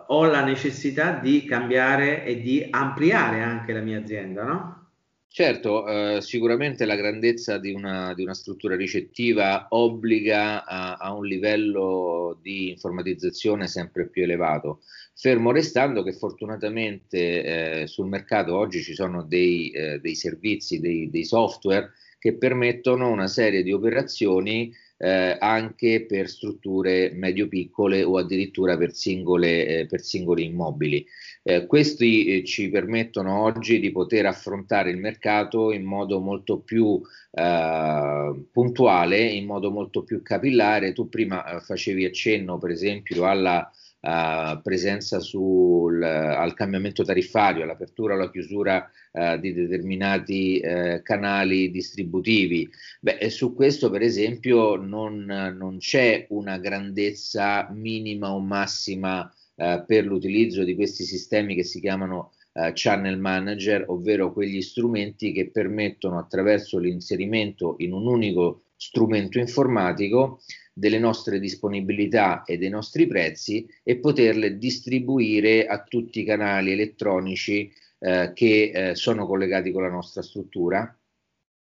ho 0.07 0.23
la 0.23 0.45
necessità 0.45 1.19
di 1.19 1.43
cambiare 1.43 2.23
e 2.23 2.39
di 2.39 2.65
ampliare 2.69 3.41
anche 3.41 3.73
la 3.73 3.81
mia 3.81 3.99
azienda, 3.99 4.43
no? 4.45 4.83
Certo, 5.27 5.85
eh, 5.87 6.21
sicuramente 6.21 6.85
la 6.85 6.95
grandezza 6.95 7.57
di 7.57 7.73
una, 7.73 8.13
di 8.13 8.23
una, 8.23 8.33
struttura 8.33 8.77
ricettiva 8.77 9.67
obbliga 9.71 10.63
a, 10.63 10.93
a, 10.93 11.13
un 11.13 11.25
livello 11.25 12.39
di 12.41 12.69
informatizzazione 12.69 13.67
sempre 13.67 14.07
più 14.07 14.23
elevato, 14.23 14.83
fermo 15.13 15.51
restando 15.51 16.01
che 16.01 16.13
fortunatamente 16.13 17.81
eh, 17.81 17.87
sul 17.87 18.07
mercato 18.07 18.55
oggi 18.55 18.81
ci 18.81 18.93
sono 18.93 19.23
dei, 19.23 19.69
eh, 19.71 19.99
dei 19.99 20.15
servizi, 20.15 20.79
dei, 20.79 21.09
dei, 21.09 21.25
software 21.25 21.91
che 22.25 22.33
permettono 22.33 23.11
una 23.11 23.27
serie 23.27 23.61
di 23.61 23.71
operazioni 23.71 24.73
eh, 24.97 25.37
anche 25.39 26.07
per 26.07 26.27
strutture 26.27 27.11
medio-piccole 27.13 28.01
o 28.01 28.17
addirittura 28.17 28.75
per, 28.77 28.95
singole, 28.95 29.67
eh, 29.67 29.85
per 29.85 30.01
singoli 30.01 30.45
immobili. 30.45 31.05
Eh, 31.43 31.67
questi 31.67 32.25
eh, 32.25 32.43
ci 32.43 32.71
permettono 32.71 33.43
oggi 33.43 33.79
di 33.79 33.91
poter 33.91 34.25
affrontare 34.25 34.89
il 34.89 34.97
mercato 34.97 35.71
in 35.71 35.83
modo 35.83 36.19
molto 36.19 36.57
più 36.61 36.99
eh, 37.29 38.45
puntuale, 38.51 39.21
in 39.21 39.45
modo 39.45 39.69
molto 39.69 40.01
più 40.01 40.23
capillare. 40.23 40.93
Tu 40.93 41.07
prima 41.07 41.45
eh, 41.45 41.59
facevi 41.59 42.05
accenno, 42.05 42.57
per 42.57 42.71
esempio, 42.71 43.25
alla 43.25 43.69
Uh, 44.05 44.61
presenza 44.61 45.19
sul, 45.19 45.99
uh, 45.99 46.05
al 46.05 46.53
cambiamento 46.53 47.03
tariffario, 47.03 47.63
all'apertura 47.63 48.13
o 48.13 48.17
alla 48.17 48.29
chiusura 48.29 48.87
uh, 49.11 49.39
di 49.39 49.51
determinati 49.51 50.61
canali 51.01 51.71
distributivi. 51.71 52.69
Beh, 52.99 53.27
su 53.31 53.55
questo, 53.55 53.89
per 53.89 54.03
esempio, 54.03 54.75
non, 54.75 55.25
non, 55.57 55.79
c'è 55.79 56.27
una 56.29 56.59
grandezza 56.59 57.67
minima 57.73 58.31
o 58.31 58.39
massima 58.39 59.33
per 59.55 60.05
l'utilizzo 60.05 60.63
di 60.63 60.75
questi 60.75 61.03
sistemi 61.03 61.55
che 61.55 61.63
si 61.63 61.79
chiamano 61.79 62.33
channel 62.73 63.17
manager, 63.17 63.85
ovvero 63.87 64.31
quegli 64.33 64.61
strumenti 64.61 65.31
che 65.31 65.49
permettono 65.49 66.19
attraverso 66.19 66.77
l'inserimento 66.77 67.75
in 67.79 67.93
un 67.93 68.05
unico 68.05 68.65
strumento 68.75 69.39
informatico 69.39 70.41
delle 70.77 70.99
nostre 70.99 71.39
disponibilità 71.39 72.43
e 72.43 72.57
dei 72.57 72.67
nostri 72.67 73.07
prezzi 73.07 73.65
e 73.81 73.97
poterle 73.97 74.57
distribuire 74.57 75.67
a 75.67 75.81
tutti 75.81 76.19
i 76.19 76.25
canali 76.25 76.73
elettronici 76.73 77.71
eh, 77.99 78.31
che 78.33 78.71
eh, 78.73 78.95
sono 78.95 79.25
collegati 79.25 79.71
con 79.71 79.83
la 79.83 79.89
nostra 79.89 80.21
struttura. 80.21 80.93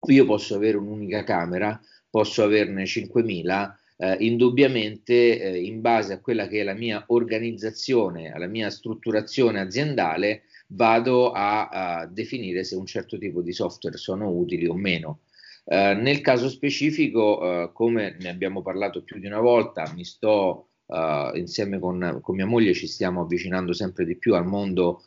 Io 0.10 0.26
posso 0.26 0.56
avere 0.56 0.78
un'unica 0.78 1.24
camera, 1.24 1.82
posso 2.08 2.44
averne 2.44 2.84
5.000, 2.84 3.74
eh, 3.98 4.18
indubbiamente 4.20 5.42
eh, 5.42 5.60
in 5.60 5.82
base 5.82 6.14
a 6.14 6.20
quella 6.20 6.48
che 6.48 6.60
è 6.60 6.64
la 6.64 6.76
mia 6.76 7.04
organizzazione, 7.08 8.32
alla 8.32 8.48
mia 8.48 8.70
strutturazione 8.70 9.60
aziendale, 9.60 10.44
vado 10.68 11.32
a, 11.32 11.68
a 11.70 12.06
definire 12.06 12.64
se 12.64 12.76
un 12.76 12.86
certo 12.86 13.18
tipo 13.18 13.42
di 13.42 13.54
software 13.54 13.98
sono 13.98 14.30
utili 14.30 14.68
o 14.68 14.76
meno. 14.76 15.22
Eh, 15.72 15.94
nel 15.94 16.22
caso 16.22 16.50
specifico, 16.50 17.40
uh, 17.40 17.72
come 17.72 18.18
ne 18.20 18.30
abbiamo 18.30 18.64
parlato 18.64 19.04
più 19.04 19.20
di 19.20 19.28
una 19.28 19.40
volta, 19.40 19.92
mi 19.96 20.04
sto 20.04 20.70
uh, 20.88 21.36
insieme 21.36 21.78
con, 21.78 22.20
con, 22.24 22.36
mia 22.36 22.48
moglie, 22.48 22.74
ci 22.74 22.88
stiamo 22.88 23.22
avvicinando 23.22 23.72
sempre 23.74 24.04
di 24.04 24.18
più 24.18 24.34
al 24.34 24.48
mondo 24.48 25.04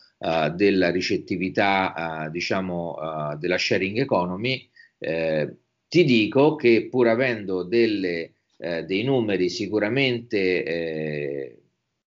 della 0.55 0.93
ricettività, 0.93 2.29
diciamo, 2.31 2.97
della 3.41 3.59
sharing 3.59 3.99
economy. 3.99 4.71
Eh, 4.99 5.57
ti 5.89 6.05
dico 6.05 6.55
che 6.55 6.87
pur 6.89 7.09
avendo 7.09 7.65
delle, 7.65 8.35
eh, 8.57 8.85
dei 8.85 9.03
numeri 9.03 9.49
sicuramente 9.49 10.63
eh, 10.63 11.63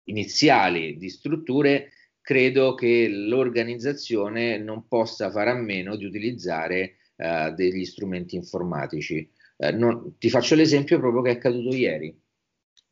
iniziali 0.03 0.95
di 0.97 1.09
strutture, 1.09 1.89
credo 2.21 2.75
che 2.75 3.09
l'organizzazione 3.09 4.59
non 4.59 4.87
possa 4.87 5.31
fare 5.31 5.49
a 5.49 5.55
meno 5.55 5.95
di 5.95 6.05
utilizzare 6.05 6.97
eh, 7.15 7.53
degli 7.55 7.85
strumenti 7.85 8.35
informatici. 8.35 9.29
Eh, 9.57 9.71
non, 9.71 10.17
ti 10.17 10.29
faccio 10.29 10.55
l'esempio 10.55 10.99
proprio 10.99 11.21
che 11.21 11.31
è 11.31 11.33
accaduto 11.35 11.75
ieri. 11.75 12.15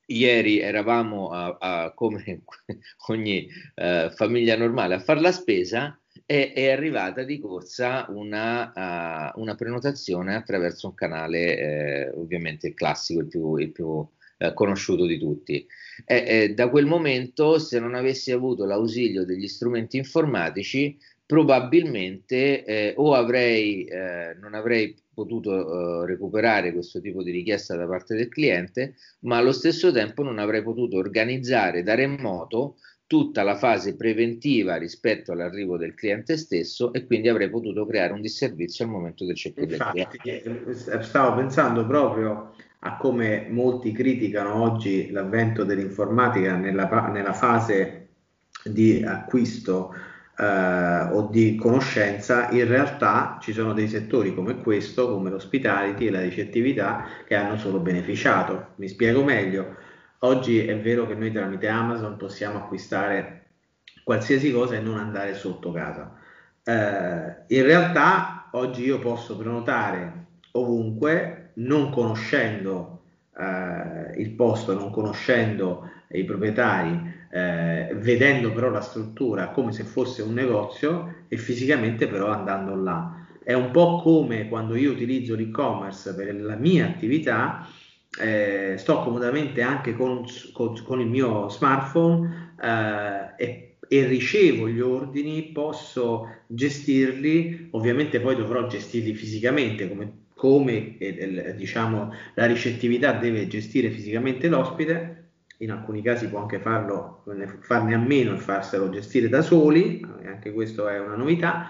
Ieri 0.07 0.59
eravamo 0.59 1.29
a, 1.29 1.57
a, 1.59 1.93
come 1.93 2.43
ogni 3.07 3.47
eh, 3.75 4.11
famiglia 4.13 4.57
normale 4.57 4.95
a 4.95 4.99
fare 4.99 5.21
la 5.21 5.31
spesa 5.31 5.97
e 6.25 6.53
è 6.53 6.69
arrivata 6.71 7.23
di 7.23 7.39
corsa 7.39 8.05
una, 8.09 9.33
uh, 9.35 9.39
una 9.39 9.55
prenotazione 9.55 10.35
attraverso 10.35 10.87
un 10.87 10.93
canale 10.93 11.57
eh, 11.57 12.09
ovviamente 12.11 12.73
classico, 12.73 13.21
il 13.21 13.27
più, 13.27 13.55
il 13.57 13.71
più 13.71 14.05
eh, 14.37 14.53
conosciuto 14.53 15.05
di 15.05 15.19
tutti. 15.19 15.65
E, 16.05 16.23
e 16.25 16.53
da 16.53 16.69
quel 16.69 16.85
momento, 16.85 17.59
se 17.59 17.79
non 17.79 17.95
avessi 17.95 18.31
avuto 18.31 18.65
l'ausilio 18.65 19.23
degli 19.23 19.47
strumenti 19.47 19.97
informatici, 19.97 20.97
probabilmente 21.31 22.65
eh, 22.65 22.93
o 22.97 23.13
avrei, 23.13 23.85
eh, 23.85 24.35
non 24.41 24.53
avrei 24.53 24.93
potuto 25.13 26.03
eh, 26.03 26.05
recuperare 26.05 26.73
questo 26.73 27.00
tipo 27.00 27.23
di 27.23 27.31
richiesta 27.31 27.77
da 27.77 27.88
parte 27.88 28.15
del 28.15 28.27
cliente, 28.27 28.95
ma 29.19 29.38
allo 29.38 29.53
stesso 29.53 29.93
tempo 29.93 30.23
non 30.23 30.39
avrei 30.39 30.61
potuto 30.61 30.97
organizzare 30.97 31.83
da 31.83 31.95
remoto 31.95 32.75
tutta 33.07 33.43
la 33.43 33.55
fase 33.55 33.95
preventiva 33.95 34.75
rispetto 34.75 35.31
all'arrivo 35.31 35.77
del 35.77 35.93
cliente 35.93 36.35
stesso 36.35 36.91
e 36.91 37.05
quindi 37.05 37.29
avrei 37.29 37.50
potuto 37.50 37.85
creare 37.85 38.11
un 38.11 38.19
disservizio 38.19 38.83
al 38.83 38.91
momento 38.91 39.23
del 39.23 39.35
check-in 39.35 39.67
del 39.69 39.88
cliente. 39.89 40.17
Eh, 40.23 41.01
stavo 41.01 41.38
pensando 41.38 41.88
proprio 41.88 42.55
a 42.79 42.97
come 42.97 43.47
molti 43.50 43.93
criticano 43.93 44.61
oggi 44.61 45.09
l'avvento 45.11 45.63
dell'informatica 45.63 46.57
nella, 46.57 46.89
nella 47.09 47.33
fase 47.33 48.09
di 48.65 49.01
acquisto 49.01 49.93
eh, 50.41 51.07
o 51.12 51.27
di 51.29 51.55
conoscenza, 51.55 52.50
in 52.50 52.67
realtà 52.67 53.38
ci 53.39 53.53
sono 53.53 53.74
dei 53.74 53.88
settori 53.88 54.33
come 54.33 54.57
questo, 54.57 55.07
come 55.12 55.29
l'hospitality 55.29 56.07
e 56.07 56.12
la 56.12 56.21
ricettività, 56.21 57.05
che 57.27 57.36
hanno 57.36 57.57
solo 57.57 57.77
beneficiato. 57.77 58.69
Mi 58.77 58.88
spiego 58.88 59.24
meglio. 59.24 59.75
Oggi 60.19 60.65
è 60.65 60.79
vero 60.79 61.05
che 61.05 61.13
noi 61.13 61.31
tramite 61.31 61.67
Amazon 61.67 62.17
possiamo 62.17 62.57
acquistare 62.57 63.43
qualsiasi 64.03 64.51
cosa 64.51 64.75
e 64.75 64.79
non 64.79 64.98
andare 64.98 65.36
sotto 65.36 65.71
casa. 65.71 66.17
Eh, 66.63 67.55
in 67.55 67.63
realtà 67.63 68.48
oggi 68.51 68.83
io 68.83 68.98
posso 68.98 69.38
prenotare 69.38 70.25
ovunque, 70.53 71.51
non 71.55 71.91
conoscendo 71.91 73.03
eh, 73.38 74.19
il 74.19 74.31
posto, 74.31 74.74
non 74.74 74.89
conoscendo 74.89 75.89
i 76.10 76.24
proprietari, 76.24 77.10
eh, 77.31 77.95
vedendo 77.95 78.51
però 78.51 78.69
la 78.69 78.81
struttura 78.81 79.50
come 79.50 79.71
se 79.71 79.83
fosse 79.83 80.21
un 80.21 80.33
negozio 80.33 81.23
e 81.27 81.38
fisicamente 81.38 82.07
però 82.07 82.27
andando 82.27 82.75
là. 82.75 83.25
È 83.43 83.53
un 83.53 83.71
po' 83.71 84.01
come 84.01 84.47
quando 84.47 84.75
io 84.75 84.91
utilizzo 84.91 85.35
l'e-commerce 85.35 86.13
per 86.13 86.35
la 86.35 86.55
mia 86.55 86.85
attività, 86.85 87.65
eh, 88.19 88.75
sto 88.77 89.00
comodamente 89.00 89.61
anche 89.61 89.95
con, 89.95 90.25
con, 90.51 90.83
con 90.83 91.00
il 91.00 91.07
mio 91.07 91.47
smartphone 91.50 92.53
eh, 92.61 93.43
e, 93.43 93.75
e, 93.88 94.05
ricevo 94.05 94.67
gli 94.67 94.81
ordini, 94.81 95.43
posso 95.53 96.27
gestirli, 96.47 97.69
ovviamente 97.71 98.19
poi 98.19 98.35
dovrò 98.35 98.67
gestirli 98.67 99.13
fisicamente 99.13 99.88
come, 99.88 100.11
come 100.35 100.97
eh, 100.97 101.55
diciamo, 101.55 102.13
la 102.35 102.45
ricettività 102.45 103.13
deve 103.13 103.47
gestire 103.47 103.89
fisicamente 103.89 104.50
l'ospite 104.50 105.10
in 105.61 105.71
alcuni 105.71 106.01
casi 106.01 106.27
può 106.27 106.39
anche 106.39 106.59
farlo, 106.59 107.23
farne 107.59 107.93
a 107.93 107.97
meno 107.97 108.33
e 108.33 108.37
farselo 108.37 108.89
gestire 108.89 109.29
da 109.29 109.41
soli, 109.41 110.05
anche 110.25 110.51
questo 110.51 110.87
è 110.87 110.99
una 110.99 111.15
novità, 111.15 111.67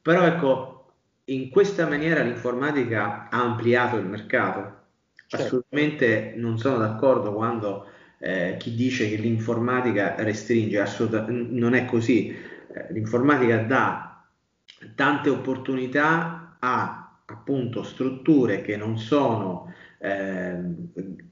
però 0.00 0.24
ecco, 0.24 0.92
in 1.24 1.50
questa 1.50 1.86
maniera 1.86 2.22
l'informatica 2.22 3.28
ha 3.28 3.42
ampliato 3.42 3.96
il 3.96 4.06
mercato. 4.06 4.82
Certo. 5.26 5.44
Assolutamente 5.44 6.34
non 6.36 6.58
sono 6.58 6.78
d'accordo 6.78 7.32
quando 7.32 7.86
eh, 8.18 8.56
chi 8.58 8.74
dice 8.74 9.08
che 9.08 9.16
l'informatica 9.16 10.14
restringe, 10.18 10.80
assolutamente 10.80 11.54
non 11.54 11.74
è 11.74 11.84
così. 11.86 12.28
Eh, 12.28 12.92
l'informatica 12.92 13.58
dà 13.58 14.24
tante 14.94 15.30
opportunità 15.30 16.56
a 16.58 17.03
appunto 17.26 17.82
strutture 17.82 18.60
che 18.60 18.76
non 18.76 18.98
sono 18.98 19.72
eh, 19.98 20.58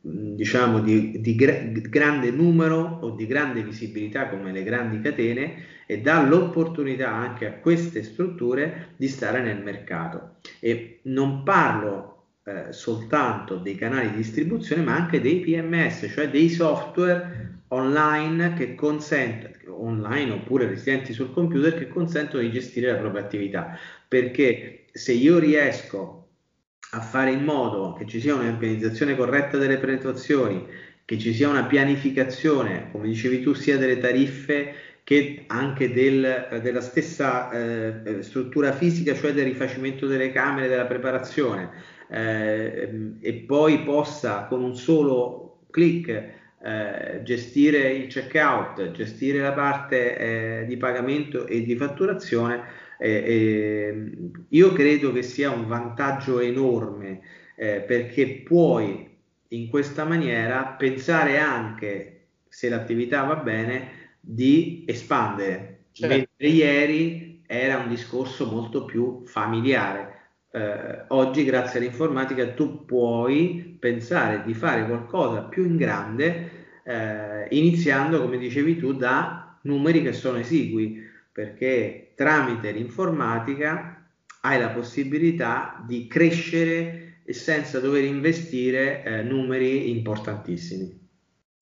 diciamo 0.00 0.80
di, 0.80 1.20
di, 1.20 1.34
gra- 1.34 1.60
grande 1.60 2.30
numero 2.30 2.98
o 3.02 3.10
di 3.10 3.26
grande 3.26 3.62
visibilità 3.62 4.28
come 4.28 4.52
le 4.52 4.62
grandi 4.62 5.00
catene 5.00 5.64
e 5.86 6.00
dà 6.00 6.26
l'opportunità 6.26 7.12
anche 7.12 7.46
a 7.46 7.52
queste 7.52 8.02
strutture 8.02 8.94
di 8.96 9.08
stare 9.08 9.42
nel 9.42 9.62
mercato. 9.62 10.36
E 10.60 11.00
non 11.04 11.42
parlo 11.42 12.12
eh, 12.44 12.72
soltanto 12.72 13.56
dei 13.56 13.74
canali 13.74 14.10
di 14.10 14.16
distribuzione, 14.16 14.82
ma 14.82 14.94
anche 14.94 15.20
dei 15.20 15.40
PMS, 15.40 16.10
cioè 16.10 16.30
dei 16.30 16.48
software 16.48 17.61
online 17.72 18.54
che 18.54 18.74
consentono, 18.74 19.82
online 19.82 20.32
oppure 20.32 20.66
residenti 20.66 21.12
sul 21.12 21.32
computer, 21.32 21.76
che 21.76 21.88
consentono 21.88 22.42
di 22.42 22.50
gestire 22.50 22.92
la 22.92 22.98
propria 22.98 23.22
attività. 23.22 23.78
Perché 24.06 24.84
se 24.92 25.12
io 25.12 25.38
riesco 25.38 26.28
a 26.90 27.00
fare 27.00 27.32
in 27.32 27.44
modo 27.44 27.94
che 27.94 28.06
ci 28.06 28.20
sia 28.20 28.34
un'organizzazione 28.34 29.16
corretta 29.16 29.56
delle 29.56 29.78
prenotazioni, 29.78 30.66
che 31.04 31.18
ci 31.18 31.32
sia 31.32 31.48
una 31.48 31.64
pianificazione, 31.64 32.90
come 32.92 33.08
dicevi 33.08 33.40
tu, 33.40 33.54
sia 33.54 33.78
delle 33.78 33.98
tariffe 33.98 34.74
che 35.04 35.44
anche 35.48 35.92
del, 35.92 36.60
della 36.62 36.80
stessa 36.80 37.50
eh, 37.50 38.22
struttura 38.22 38.72
fisica, 38.72 39.14
cioè 39.14 39.32
del 39.32 39.44
rifacimento 39.44 40.06
delle 40.06 40.30
camere, 40.30 40.68
della 40.68 40.86
preparazione, 40.86 41.70
eh, 42.08 43.16
e 43.20 43.32
poi 43.34 43.82
possa 43.82 44.44
con 44.44 44.62
un 44.62 44.76
solo 44.76 45.64
clic 45.70 46.40
eh, 46.64 47.20
gestire 47.22 47.92
il 47.92 48.06
checkout, 48.06 48.92
gestire 48.92 49.40
la 49.40 49.52
parte 49.52 50.60
eh, 50.60 50.66
di 50.66 50.76
pagamento 50.76 51.46
e 51.46 51.62
di 51.62 51.76
fatturazione, 51.76 52.80
io 53.02 54.72
credo 54.72 55.12
che 55.12 55.22
sia 55.22 55.50
un 55.50 55.66
vantaggio 55.66 56.38
enorme 56.38 57.20
eh, 57.56 57.80
perché 57.80 58.42
puoi 58.44 59.08
in 59.48 59.68
questa 59.68 60.04
maniera 60.04 60.64
pensare 60.78 61.38
anche, 61.38 62.26
se 62.48 62.68
l'attività 62.68 63.22
va 63.24 63.36
bene, 63.36 64.10
di 64.20 64.84
espandere, 64.86 65.86
certo. 65.92 66.14
mentre 66.14 66.46
ieri 66.48 67.42
era 67.46 67.78
un 67.78 67.88
discorso 67.88 68.46
molto 68.50 68.84
più 68.84 69.22
familiare. 69.26 70.11
Eh, 70.54 71.04
oggi, 71.08 71.44
grazie 71.44 71.78
all'informatica, 71.78 72.46
tu 72.52 72.84
puoi 72.84 73.76
pensare 73.78 74.42
di 74.44 74.52
fare 74.52 74.84
qualcosa 74.84 75.44
più 75.44 75.64
in 75.64 75.76
grande, 75.76 76.50
eh, 76.84 77.46
iniziando, 77.56 78.20
come 78.20 78.36
dicevi 78.36 78.76
tu, 78.76 78.92
da 78.92 79.58
numeri 79.62 80.02
che 80.02 80.12
sono 80.12 80.36
esigui, 80.36 81.00
perché 81.32 82.12
tramite 82.14 82.70
l'informatica 82.70 84.06
hai 84.42 84.60
la 84.60 84.68
possibilità 84.68 85.82
di 85.86 86.06
crescere 86.06 87.22
senza 87.28 87.80
dover 87.80 88.04
investire 88.04 89.02
eh, 89.04 89.22
numeri 89.22 89.88
importantissimi. 89.90 91.01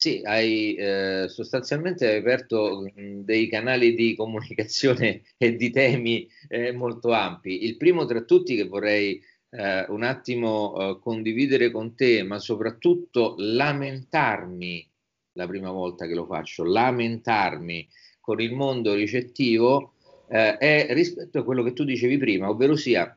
Sì, 0.02 0.22
hai 0.24 0.74
eh, 0.76 1.26
sostanzialmente 1.28 2.16
aperto 2.16 2.90
mh, 2.94 3.20
dei 3.22 3.48
canali 3.50 3.94
di 3.94 4.14
comunicazione 4.16 5.22
e 5.36 5.56
di 5.56 5.70
temi 5.70 6.26
eh, 6.48 6.72
molto 6.72 7.12
ampi. 7.12 7.64
Il 7.64 7.76
primo 7.76 8.06
tra 8.06 8.22
tutti 8.22 8.56
che 8.56 8.66
vorrei 8.66 9.22
eh, 9.50 9.84
un 9.88 10.02
attimo 10.02 10.74
eh, 10.96 10.98
condividere 11.00 11.70
con 11.70 11.94
te, 11.94 12.22
ma 12.22 12.38
soprattutto 12.38 13.34
lamentarmi 13.36 14.88
la 15.34 15.46
prima 15.46 15.70
volta 15.70 16.06
che 16.06 16.14
lo 16.14 16.24
faccio, 16.24 16.64
lamentarmi 16.64 17.86
con 18.20 18.40
il 18.40 18.54
mondo 18.54 18.94
ricettivo 18.94 19.96
eh, 20.30 20.56
è 20.56 20.86
rispetto 20.94 21.40
a 21.40 21.44
quello 21.44 21.62
che 21.62 21.74
tu 21.74 21.84
dicevi 21.84 22.16
prima, 22.16 22.48
ovvero 22.48 22.74
sia 22.74 23.14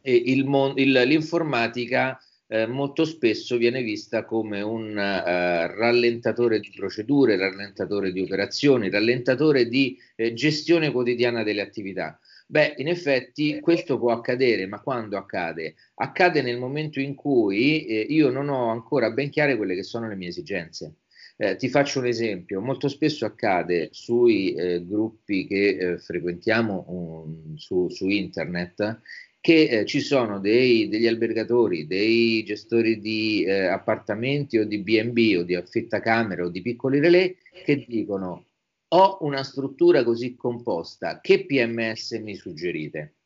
eh, 0.00 0.14
il 0.26 0.44
mon- 0.44 0.76
il, 0.76 0.90
l'informatica 0.90 2.18
eh, 2.52 2.66
molto 2.66 3.04
spesso 3.04 3.56
viene 3.56 3.80
vista 3.80 4.24
come 4.24 4.60
un 4.60 4.90
uh, 4.90 5.78
rallentatore 5.78 6.58
di 6.58 6.72
procedure, 6.74 7.36
rallentatore 7.36 8.10
di 8.10 8.22
operazioni, 8.22 8.90
rallentatore 8.90 9.68
di 9.68 9.96
eh, 10.16 10.32
gestione 10.32 10.90
quotidiana 10.90 11.44
delle 11.44 11.60
attività. 11.60 12.18
Beh, 12.46 12.74
in 12.78 12.88
effetti 12.88 13.60
questo 13.60 13.98
può 14.00 14.10
accadere, 14.10 14.66
ma 14.66 14.80
quando 14.80 15.16
accade? 15.16 15.76
Accade 15.94 16.42
nel 16.42 16.58
momento 16.58 16.98
in 16.98 17.14
cui 17.14 17.86
eh, 17.86 18.00
io 18.00 18.30
non 18.30 18.48
ho 18.48 18.70
ancora 18.70 19.12
ben 19.12 19.30
chiare 19.30 19.56
quelle 19.56 19.76
che 19.76 19.84
sono 19.84 20.08
le 20.08 20.16
mie 20.16 20.28
esigenze. 20.28 20.96
Eh, 21.36 21.54
ti 21.54 21.68
faccio 21.68 22.00
un 22.00 22.06
esempio, 22.06 22.60
molto 22.60 22.88
spesso 22.88 23.24
accade 23.24 23.90
sui 23.92 24.52
eh, 24.54 24.84
gruppi 24.84 25.46
che 25.46 25.68
eh, 25.68 25.98
frequentiamo 25.98 26.84
um, 26.88 27.56
su, 27.56 27.88
su, 27.88 28.08
internet 28.08 29.00
che 29.40 29.68
eh, 29.68 29.86
ci 29.86 30.00
sono 30.00 30.38
dei, 30.38 30.88
degli 30.88 31.06
albergatori, 31.06 31.86
dei 31.86 32.44
gestori 32.44 33.00
di 33.00 33.42
eh, 33.44 33.66
appartamenti 33.66 34.58
o 34.58 34.66
di 34.66 34.78
B&B 34.78 35.36
o 35.38 35.42
di 35.42 35.54
affittacamere 35.54 36.42
o 36.42 36.48
di 36.50 36.60
piccoli 36.60 37.00
relè 37.00 37.34
che 37.64 37.84
dicono 37.88 38.46
ho 38.92 39.18
una 39.20 39.42
struttura 39.44 40.02
così 40.04 40.34
composta, 40.34 41.20
che 41.20 41.46
PMS 41.46 42.12
mi 42.22 42.34
suggerite? 42.34 43.19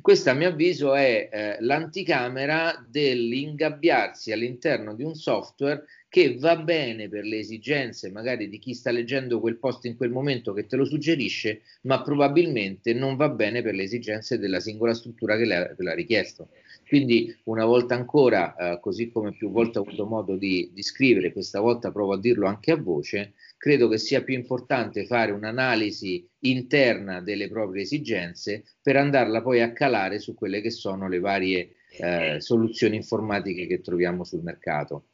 Questa 0.00 0.32
a 0.32 0.34
mio 0.34 0.48
avviso 0.48 0.94
è 0.94 1.28
eh, 1.30 1.56
l'anticamera 1.60 2.84
dell'ingabbiarsi 2.88 4.30
all'interno 4.30 4.94
di 4.94 5.02
un 5.02 5.14
software 5.14 5.84
che 6.08 6.36
va 6.38 6.56
bene 6.56 7.08
per 7.08 7.24
le 7.24 7.38
esigenze 7.38 8.10
magari 8.10 8.48
di 8.48 8.58
chi 8.58 8.74
sta 8.74 8.90
leggendo 8.90 9.40
quel 9.40 9.56
post 9.56 9.84
in 9.86 9.96
quel 9.96 10.10
momento 10.10 10.52
che 10.52 10.66
te 10.66 10.76
lo 10.76 10.84
suggerisce, 10.84 11.62
ma 11.82 12.02
probabilmente 12.02 12.94
non 12.94 13.16
va 13.16 13.28
bene 13.28 13.62
per 13.62 13.74
le 13.74 13.82
esigenze 13.82 14.38
della 14.38 14.60
singola 14.60 14.94
struttura 14.94 15.36
che 15.36 15.44
l'ha, 15.44 15.94
richiesto. 15.94 16.48
Quindi 16.86 17.36
una 17.44 17.64
volta 17.64 17.94
ancora, 17.94 18.54
eh, 18.54 18.80
così 18.80 19.10
come 19.10 19.32
più 19.32 19.50
volte 19.50 19.78
ho 19.78 19.82
avuto 19.82 20.06
modo 20.06 20.36
di, 20.36 20.70
di 20.72 20.82
scrivere, 20.82 21.32
questa 21.32 21.60
volta 21.60 21.90
provo 21.90 22.12
a 22.12 22.18
dirlo 22.18 22.46
anche 22.46 22.70
a 22.70 22.76
voce, 22.76 23.32
credo 23.56 23.88
che 23.88 23.98
sia 23.98 24.22
più 24.22 24.34
importante 24.34 25.06
fare 25.06 25.32
un'analisi 25.32 26.28
interna 26.40 27.20
delle 27.20 27.48
proprie 27.48 27.82
esigenze 27.82 28.64
per 28.82 28.96
andarla 28.96 29.42
poi 29.42 29.62
a 29.62 29.72
calare 29.72 30.18
su 30.18 30.34
quelle 30.34 30.60
che 30.60 30.70
sono 30.70 31.08
le 31.08 31.18
varie 31.18 31.76
eh, 31.98 32.36
soluzioni 32.40 32.96
informatiche 32.96 33.66
che 33.66 33.80
troviamo 33.80 34.24
sul 34.24 34.42
mercato. 34.42 35.06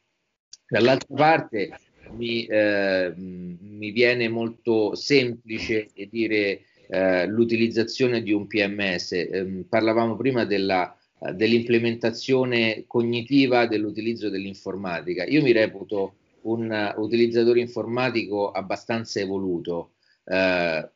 Dall'altra 0.67 1.15
parte 1.15 1.69
mi, 2.11 2.45
eh, 2.45 3.13
mi 3.15 3.91
viene 3.91 4.27
molto 4.27 4.95
semplice 4.95 5.89
dire 6.09 6.61
eh, 6.87 7.25
l'utilizzazione 7.27 8.21
di 8.21 8.31
un 8.31 8.47
PMS. 8.47 9.11
Eh, 9.13 9.65
parlavamo 9.67 10.15
prima 10.15 10.45
della, 10.45 10.95
dell'implementazione 11.31 12.83
cognitiva 12.87 13.67
dell'utilizzo 13.67 14.29
dell'informatica. 14.29 15.25
Io 15.25 15.41
mi 15.41 15.51
reputo 15.51 16.15
un 16.43 16.93
utilizzatore 16.97 17.59
informatico 17.59 18.51
abbastanza 18.51 19.19
evoluto. 19.19 19.93
Eh, 20.25 20.89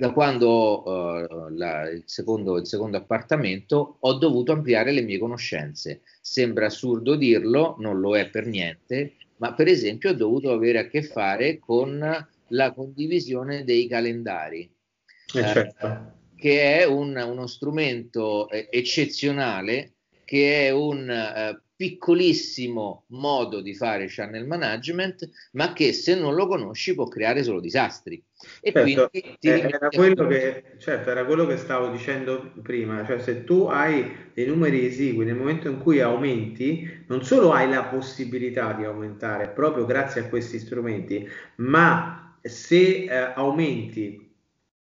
da 0.00 0.12
quando 0.12 0.48
ho 0.48 1.44
uh, 1.44 1.50
il, 1.50 2.02
secondo, 2.06 2.56
il, 2.56 2.66
secondo, 2.66 2.96
appartamento 2.96 3.98
ho 4.00 4.14
dovuto 4.14 4.52
ampliare 4.52 4.92
le 4.92 5.02
mie 5.02 5.18
conoscenze. 5.18 6.00
Sembra 6.22 6.66
assurdo 6.66 7.16
dirlo, 7.16 7.76
non 7.80 8.00
lo 8.00 8.16
è 8.16 8.30
per 8.30 8.46
niente, 8.46 9.16
ma 9.36 9.52
per 9.52 9.68
esempio 9.68 10.10
ho 10.10 10.14
dovuto 10.14 10.52
avere 10.52 10.78
a 10.78 10.86
che 10.86 11.02
fare 11.02 11.58
con 11.58 12.26
la 12.48 12.72
condivisione 12.72 13.62
dei 13.64 13.86
calendari, 13.86 14.62
eh, 14.62 15.42
certo. 15.42 15.86
eh, 15.86 15.98
che 16.34 16.78
è 16.78 16.84
un, 16.84 17.14
uno 17.16 17.46
strumento 17.46 18.48
eh, 18.48 18.68
eccezionale, 18.70 19.96
che 20.24 20.66
è 20.66 20.70
un 20.70 21.10
eh, 21.10 21.60
piccolissimo 21.80 23.04
modo 23.06 23.62
di 23.62 23.74
fare 23.74 24.04
channel 24.06 24.46
management, 24.46 25.26
ma 25.52 25.72
che 25.72 25.94
se 25.94 26.14
non 26.14 26.34
lo 26.34 26.46
conosci 26.46 26.94
può 26.94 27.08
creare 27.08 27.42
solo 27.42 27.58
disastri. 27.58 28.22
E 28.60 28.70
certo, 28.70 29.08
quindi 29.08 29.38
era, 29.40 29.88
quello 29.88 30.26
che, 30.26 30.74
certo, 30.76 31.08
era 31.08 31.24
quello 31.24 31.46
che 31.46 31.56
stavo 31.56 31.88
dicendo 31.88 32.52
prima, 32.60 33.06
cioè 33.06 33.18
se 33.18 33.44
tu 33.44 33.62
hai 33.62 34.14
dei 34.34 34.44
numeri 34.44 34.84
esigui 34.84 35.24
nel 35.24 35.36
momento 35.36 35.70
in 35.70 35.78
cui 35.78 36.00
aumenti, 36.00 37.04
non 37.06 37.24
solo 37.24 37.50
hai 37.52 37.66
la 37.66 37.84
possibilità 37.84 38.74
di 38.74 38.84
aumentare 38.84 39.48
proprio 39.48 39.86
grazie 39.86 40.20
a 40.20 40.28
questi 40.28 40.58
strumenti, 40.58 41.26
ma 41.56 42.36
se 42.42 43.04
eh, 43.04 43.32
aumenti 43.36 44.34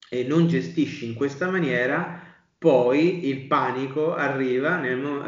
e 0.09 0.24
non 0.24 0.46
gestisci 0.46 1.04
in 1.04 1.12
questa 1.12 1.50
maniera, 1.50 2.25
poi 2.59 3.29
il 3.29 3.47
panico 3.47 4.14
arriva 4.14 4.81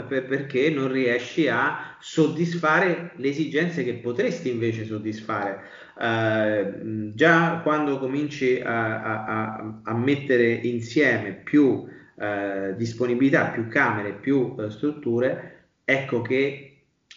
per, 0.09 0.27
perché 0.27 0.71
non 0.71 0.91
riesci 0.91 1.47
a 1.47 1.97
soddisfare 2.01 3.13
le 3.17 3.29
esigenze 3.29 3.85
che 3.85 3.95
potresti 3.95 4.51
invece 4.51 4.85
soddisfare. 4.85 5.61
Uh, 5.99 7.13
già 7.15 7.61
quando 7.63 7.99
cominci 7.99 8.61
a, 8.61 9.03
a, 9.03 9.81
a 9.83 9.95
mettere 9.95 10.53
insieme 10.53 11.33
più 11.33 11.65
uh, 11.65 12.75
disponibilità, 12.77 13.49
più 13.49 13.69
camere, 13.69 14.15
più 14.15 14.55
uh, 14.57 14.69
strutture, 14.69 15.73
ecco 15.85 16.23
che 16.23 16.69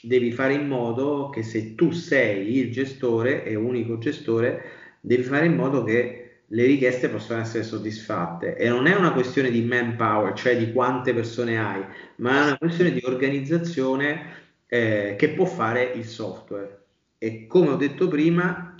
devi 0.01 0.31
fare 0.31 0.53
in 0.53 0.67
modo 0.67 1.29
che 1.29 1.43
se 1.43 1.75
tu 1.75 1.91
sei 1.91 2.57
il 2.57 2.71
gestore 2.71 3.45
e 3.45 3.55
unico 3.55 3.97
gestore, 3.97 4.61
devi 4.99 5.23
fare 5.23 5.45
in 5.45 5.55
modo 5.55 5.83
che 5.83 6.20
le 6.53 6.65
richieste 6.65 7.07
possono 7.09 7.39
essere 7.39 7.63
soddisfatte 7.63 8.57
e 8.57 8.67
non 8.67 8.85
è 8.85 8.95
una 8.95 9.13
questione 9.13 9.49
di 9.49 9.61
manpower, 9.63 10.33
cioè 10.33 10.57
di 10.57 10.71
quante 10.73 11.13
persone 11.13 11.57
hai, 11.57 11.81
ma 12.17 12.39
è 12.39 12.43
una 12.47 12.57
questione 12.57 12.91
di 12.91 13.01
organizzazione 13.05 14.39
eh, 14.67 15.15
che 15.17 15.29
può 15.29 15.45
fare 15.45 15.91
il 15.95 16.05
software. 16.05 16.79
E 17.17 17.47
come 17.47 17.69
ho 17.69 17.75
detto 17.75 18.07
prima, 18.09 18.75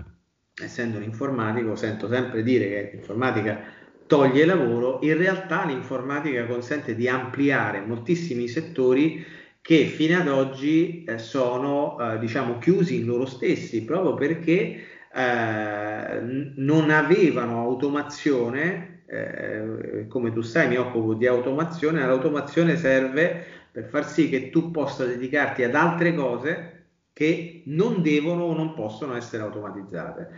essendo 0.62 0.98
un 0.98 1.04
informatico, 1.04 1.76
sento 1.76 2.10
sempre 2.10 2.44
dire 2.44 2.68
che 2.68 2.90
l'informatica 2.94 3.62
toglie 4.06 4.44
lavoro, 4.44 5.00
in 5.04 5.16
realtà 5.16 5.66
l'informatica 5.66 6.46
consente 6.46 6.96
di 6.96 7.08
ampliare 7.08 7.80
moltissimi 7.80 8.50
settori 8.50 9.26
che 9.62 9.86
fino 9.86 10.20
ad 10.20 10.28
oggi 10.28 11.06
eh, 11.06 11.18
sono 11.20 11.98
eh, 12.00 12.20
diciamo 12.20 12.58
chiusi 12.58 13.00
in 13.00 13.06
loro 13.06 13.26
stessi 13.26 13.86
proprio 13.86 14.16
perché 14.16 14.84
eh, 15.14 16.20
non 16.56 16.90
avevano 16.90 17.60
automazione, 17.62 19.04
eh, 19.06 20.06
come 20.08 20.32
tu 20.32 20.42
sai 20.42 20.70
mi 20.70 20.78
occupo 20.78 21.14
di 21.14 21.28
automazione, 21.28 22.06
l'automazione 22.06 22.78
serve 22.78 23.46
per 23.72 23.86
far 23.86 24.06
sì 24.06 24.30
che 24.30 24.50
tu 24.50 24.72
possa 24.72 25.06
dedicarti 25.06 25.64
ad 25.64 25.76
altre 25.76 26.14
cose 26.14 26.86
che 27.14 27.64
non 27.66 28.02
devono 28.02 28.44
o 28.44 28.54
non 28.54 28.74
possono 28.74 29.16
essere 29.16 29.44
automatizzate. 29.44 30.30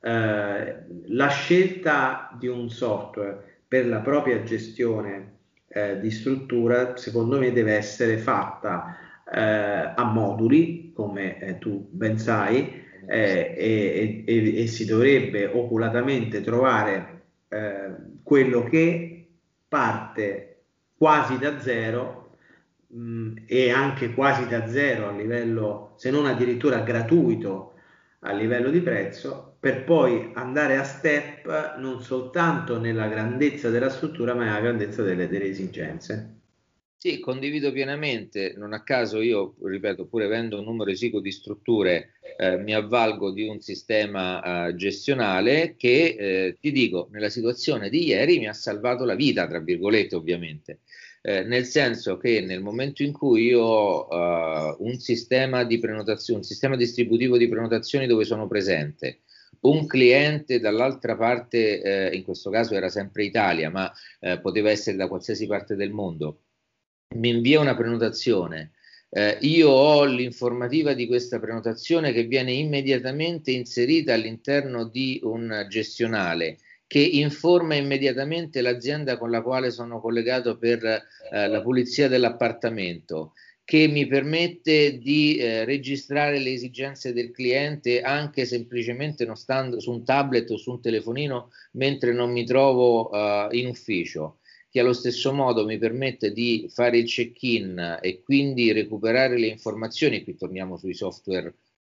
Eh, 0.00 0.76
la 1.08 1.28
scelta 1.28 2.30
di 2.38 2.46
un 2.48 2.70
software 2.70 3.62
per 3.68 3.86
la 3.86 4.00
propria 4.00 4.42
gestione 4.42 5.34
eh, 5.68 6.00
di 6.00 6.10
struttura, 6.10 6.96
secondo 6.96 7.38
me, 7.38 7.52
deve 7.52 7.74
essere 7.74 8.16
fatta 8.16 8.96
eh, 9.30 9.92
a 9.94 10.04
moduli, 10.04 10.92
come 10.94 11.56
tu 11.58 11.86
ben 11.90 12.18
sai, 12.18 12.84
eh, 13.06 13.54
e, 13.56 14.24
e, 14.26 14.62
e, 14.62 14.66
si 14.66 14.84
dovrebbe 14.84 15.46
oculatamente 15.46 16.40
trovare 16.40 17.22
eh, 17.48 17.94
quello 18.22 18.64
che 18.64 19.28
parte 19.68 20.62
quasi 20.96 21.38
da 21.38 21.60
zero 21.60 22.36
mh, 22.88 23.44
e 23.46 23.70
anche 23.70 24.14
quasi 24.14 24.46
da 24.48 24.66
zero 24.68 25.08
a 25.08 25.12
livello, 25.12 25.94
se 25.96 26.10
non 26.10 26.26
addirittura 26.26 26.80
gratuito 26.80 27.74
a 28.20 28.32
livello 28.32 28.70
di 28.70 28.80
prezzo, 28.80 29.56
per 29.60 29.84
poi 29.84 30.30
andare 30.34 30.76
a 30.76 30.84
step 30.84 31.76
non 31.78 32.02
soltanto 32.02 32.78
nella 32.78 33.08
grandezza 33.08 33.70
della 33.70 33.90
struttura, 33.90 34.34
ma 34.34 34.44
nella 34.44 34.60
grandezza 34.60 35.02
delle, 35.02 35.28
delle 35.28 35.46
esigenze. 35.46 36.34
Sì, 37.06 37.20
condivido 37.20 37.70
pienamente, 37.70 38.54
non 38.56 38.72
a 38.72 38.82
caso 38.82 39.20
io, 39.20 39.54
ripeto, 39.62 40.06
pur 40.06 40.22
avendo 40.22 40.58
un 40.58 40.64
numero 40.64 40.90
esiguo 40.90 41.20
di 41.20 41.30
strutture, 41.30 42.14
eh, 42.36 42.56
mi 42.56 42.74
avvalgo 42.74 43.30
di 43.30 43.46
un 43.46 43.60
sistema 43.60 44.66
eh, 44.66 44.74
gestionale 44.74 45.76
che, 45.76 46.16
eh, 46.18 46.56
ti 46.60 46.72
dico, 46.72 47.08
nella 47.12 47.28
situazione 47.28 47.90
di 47.90 48.06
ieri 48.06 48.40
mi 48.40 48.48
ha 48.48 48.52
salvato 48.52 49.04
la 49.04 49.14
vita, 49.14 49.46
tra 49.46 49.60
virgolette 49.60 50.16
ovviamente, 50.16 50.80
eh, 51.22 51.44
nel 51.44 51.66
senso 51.66 52.16
che 52.16 52.40
nel 52.40 52.60
momento 52.60 53.04
in 53.04 53.12
cui 53.12 53.44
io 53.44 53.62
ho 53.62 54.08
eh, 54.10 54.76
un 54.80 54.98
sistema 54.98 55.62
di 55.62 55.78
prenotazione, 55.78 56.40
un 56.40 56.44
sistema 56.44 56.74
distributivo 56.74 57.36
di 57.36 57.46
prenotazioni 57.46 58.08
dove 58.08 58.24
sono 58.24 58.48
presente, 58.48 59.20
un 59.60 59.86
cliente 59.86 60.58
dall'altra 60.58 61.14
parte, 61.14 61.80
eh, 61.82 62.16
in 62.16 62.24
questo 62.24 62.50
caso 62.50 62.74
era 62.74 62.88
sempre 62.88 63.24
Italia, 63.24 63.70
ma 63.70 63.92
poteva 64.42 64.70
essere 64.70 64.96
da 64.96 65.06
qualsiasi 65.06 65.46
parte 65.46 65.76
del 65.76 65.92
mondo, 65.92 66.40
mi 67.14 67.28
invia 67.28 67.60
una 67.60 67.76
prenotazione, 67.76 68.72
eh, 69.10 69.38
io 69.42 69.70
ho 69.70 70.04
l'informativa 70.04 70.92
di 70.92 71.06
questa 71.06 71.38
prenotazione 71.38 72.12
che 72.12 72.24
viene 72.24 72.52
immediatamente 72.52 73.52
inserita 73.52 74.12
all'interno 74.14 74.84
di 74.88 75.20
un 75.22 75.66
gestionale 75.68 76.58
che 76.88 77.00
informa 77.00 77.74
immediatamente 77.74 78.60
l'azienda 78.60 79.18
con 79.18 79.30
la 79.30 79.42
quale 79.42 79.70
sono 79.70 80.00
collegato 80.00 80.56
per 80.56 80.84
eh, 80.84 81.48
la 81.48 81.60
pulizia 81.60 82.06
dell'appartamento, 82.06 83.32
che 83.64 83.88
mi 83.88 84.06
permette 84.06 84.98
di 84.98 85.36
eh, 85.36 85.64
registrare 85.64 86.38
le 86.38 86.52
esigenze 86.52 87.12
del 87.12 87.32
cliente 87.32 88.02
anche 88.02 88.44
semplicemente 88.44 89.24
non 89.24 89.34
stando 89.34 89.80
su 89.80 89.90
un 89.90 90.04
tablet 90.04 90.48
o 90.50 90.56
su 90.56 90.72
un 90.72 90.80
telefonino 90.80 91.50
mentre 91.72 92.12
non 92.12 92.30
mi 92.30 92.44
trovo 92.44 93.10
eh, 93.10 93.48
in 93.58 93.66
ufficio 93.66 94.38
che 94.70 94.80
allo 94.80 94.92
stesso 94.92 95.32
modo 95.32 95.64
mi 95.64 95.78
permette 95.78 96.32
di 96.32 96.66
fare 96.68 96.98
il 96.98 97.06
check-in 97.06 97.98
e 98.00 98.22
quindi 98.22 98.72
recuperare 98.72 99.38
le 99.38 99.46
informazioni, 99.46 100.22
qui 100.22 100.36
torniamo 100.36 100.76
sui 100.76 100.94
software 100.94 101.54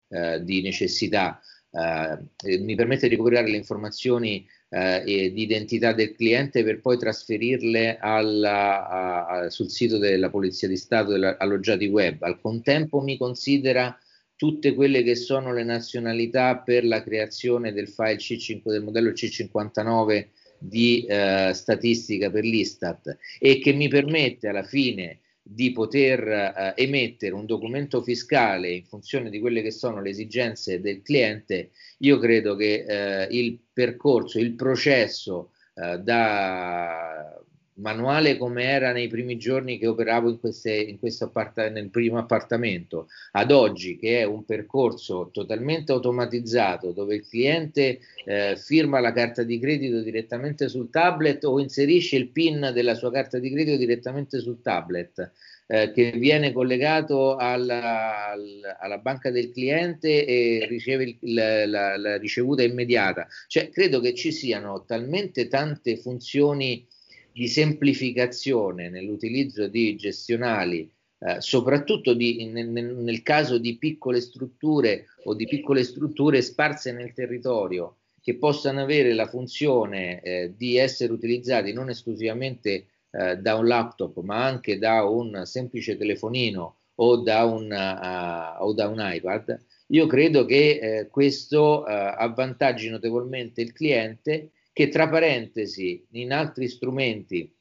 eh, 0.10 0.44
di 0.44 0.62
necessità, 0.62 1.40
eh, 1.72 2.60
mi 2.60 2.76
permette 2.76 3.08
di 3.08 3.16
recuperare 3.16 3.50
le 3.50 3.58
informazioni 3.58 4.46
eh, 4.70 5.32
di 5.34 5.42
identità 5.42 5.94
del 5.94 6.14
cliente 6.16 6.64
per 6.64 6.80
poi 6.82 6.98
trasferirle 6.98 7.98
alla, 7.98 8.88
a, 9.28 9.50
sul 9.50 9.70
sito 9.70 9.98
della 9.98 10.30
Polizia 10.30 10.68
di 10.68 10.78
Stato 10.78 11.12
della, 11.12 11.38
alloggiati 11.38 11.88
web. 11.88 12.22
Al 12.24 12.40
contempo 12.40 13.02
mi 13.02 13.18
considera 13.18 13.98
tutte 14.36 14.74
quelle 14.74 15.04
che 15.04 15.16
sono 15.16 15.54
le 15.54 15.64
nazionalità 15.64 16.58
per 16.58 16.84
la 16.86 17.04
creazione 17.04 17.74
del 17.74 17.90
file 17.90 18.16
C5 18.16 18.62
del 18.64 18.84
modello 18.84 19.12
C59 19.12 20.28
di 20.62 21.06
eh, 21.06 21.52
statistica 21.54 22.30
per 22.30 22.43
l'Istat 22.43 23.17
e 23.39 23.60
che 23.60 23.74
mi 23.74 23.88
permette 23.88 24.47
alla 24.47 24.63
fine 24.63 25.19
di 25.41 25.71
poter 25.71 26.28
eh, 26.28 26.74
emettere 26.76 27.34
un 27.34 27.47
documento 27.47 28.04
fiscale 28.04 28.69
in 28.69 28.86
funzione 28.86 29.32
di 29.32 29.39
quelle 29.39 29.63
che 29.63 29.71
sono 29.71 30.00
le 30.00 30.12
esigenze 30.12 30.80
del 30.80 31.02
cliente, 31.02 31.71
io 32.00 32.19
credo 32.19 32.56
che 32.56 32.86
eh, 32.88 33.28
il 33.32 33.60
percorso, 33.74 34.38
il 34.38 34.54
processo 34.54 35.52
eh, 35.74 35.97
da 35.97 37.41
manuale 37.76 38.38
come 38.38 38.64
era 38.64 38.92
nei 38.92 39.08
primi 39.08 39.38
giorni 39.38 39.78
che 39.78 39.88
operavo 39.88 40.30
in 40.30 40.40
queste, 40.40 40.74
in 40.74 40.98
apparta- 41.20 41.70
nel 41.70 41.90
primo 41.90 42.18
appartamento, 42.18 43.08
ad 43.32 43.52
oggi 43.52 43.98
che 43.98 44.20
è 44.20 44.24
un 44.24 44.44
percorso 44.46 45.30
totalmente 45.32 45.92
automatizzato 45.92 46.92
dove 46.92 47.16
il 47.16 47.28
cliente 47.28 48.00
eh, 48.26 48.56
firma 48.58 49.00
la 49.00 49.14
carta 49.14 49.44
di 49.44 49.60
credito 49.60 50.02
direttamente 50.02 50.68
sul 50.68 50.90
tablet 50.90 51.44
o 51.46 51.60
inserisce 51.60 52.18
il 52.18 52.30
PIN 52.30 52.72
della 52.74 52.96
sua 52.96 53.12
carta 53.12 53.40
di 53.40 53.52
credito 53.52 53.78
direttamente 53.78 54.40
sul 54.40 54.62
tablet. 54.62 55.32
Eh, 55.72 55.94
che 55.94 56.12
viene 56.12 56.52
collegato 56.52 57.38
alla, 57.38 58.34
alla, 58.78 58.98
banca 58.98 59.32
del 59.32 59.54
cliente 59.54 60.26
e 60.26 60.66
riceve 60.68 61.04
il, 61.06 61.34
la, 61.34 61.66
la, 61.66 61.98
la 61.98 62.18
ricevuta 62.18 62.62
immediata. 62.62 63.26
Cioè, 63.48 63.70
credo 63.70 64.02
che 64.02 64.14
ci 64.14 64.34
siano 64.34 64.84
talmente 64.84 65.48
tante 65.48 65.96
funzioni 65.96 66.86
di 67.32 67.48
semplificazione 67.48 68.89
nell'utilizzo 68.89 69.67
di 69.67 69.96
gestionali, 69.96 70.89
eh, 71.20 71.39
soprattutto 71.39 72.13
di, 72.13 72.46
nel, 72.46 72.67
nel, 72.67 73.22
caso 73.24 73.58
di 73.58 73.78
piccole 73.78 74.20
strutture 74.22 75.08
o 75.24 75.34
di 75.34 75.46
piccole 75.46 75.84
strutture 75.84 76.41
sparse 76.41 76.91
nel 76.91 77.13
territorio, 77.13 77.98
che 78.22 78.36
possano 78.36 78.82
avere 78.82 79.13
la 79.13 79.28
funzione 79.28 80.22
eh, 80.22 80.54
di 80.56 80.78
essere 80.78 81.12
utilizzati 81.12 81.74
non 81.74 81.89
esclusivamente 81.89 82.86
eh, 83.12 83.38
da 83.38 83.56
un 83.56 83.67
laptop, 83.67 84.20
ma 84.22 84.46
anche 84.46 84.78
da 84.78 85.04
un 85.04 85.41
semplice 85.46 85.98
telefonino 85.98 86.76
o 86.96 87.17
da 87.17 87.46
un, 87.46 87.72
uh, 87.72 88.63
o 88.63 88.74
da 88.74 88.88
un 88.88 88.98
iPad, 89.00 89.60
io 89.88 90.08
credo 90.08 90.46
che 90.46 90.80
eh, 90.80 91.08
questo 91.10 91.82
uh, 91.82 91.86
avvantaggi 91.88 92.89
notevolmente 92.89 93.62
il 93.62 93.74
cliente 93.74 94.52
che 94.74 94.88
tra 94.88 95.10
parentesi 95.10 96.06
in 96.12 96.32
altri 96.32 96.68
strumenti 96.68 97.54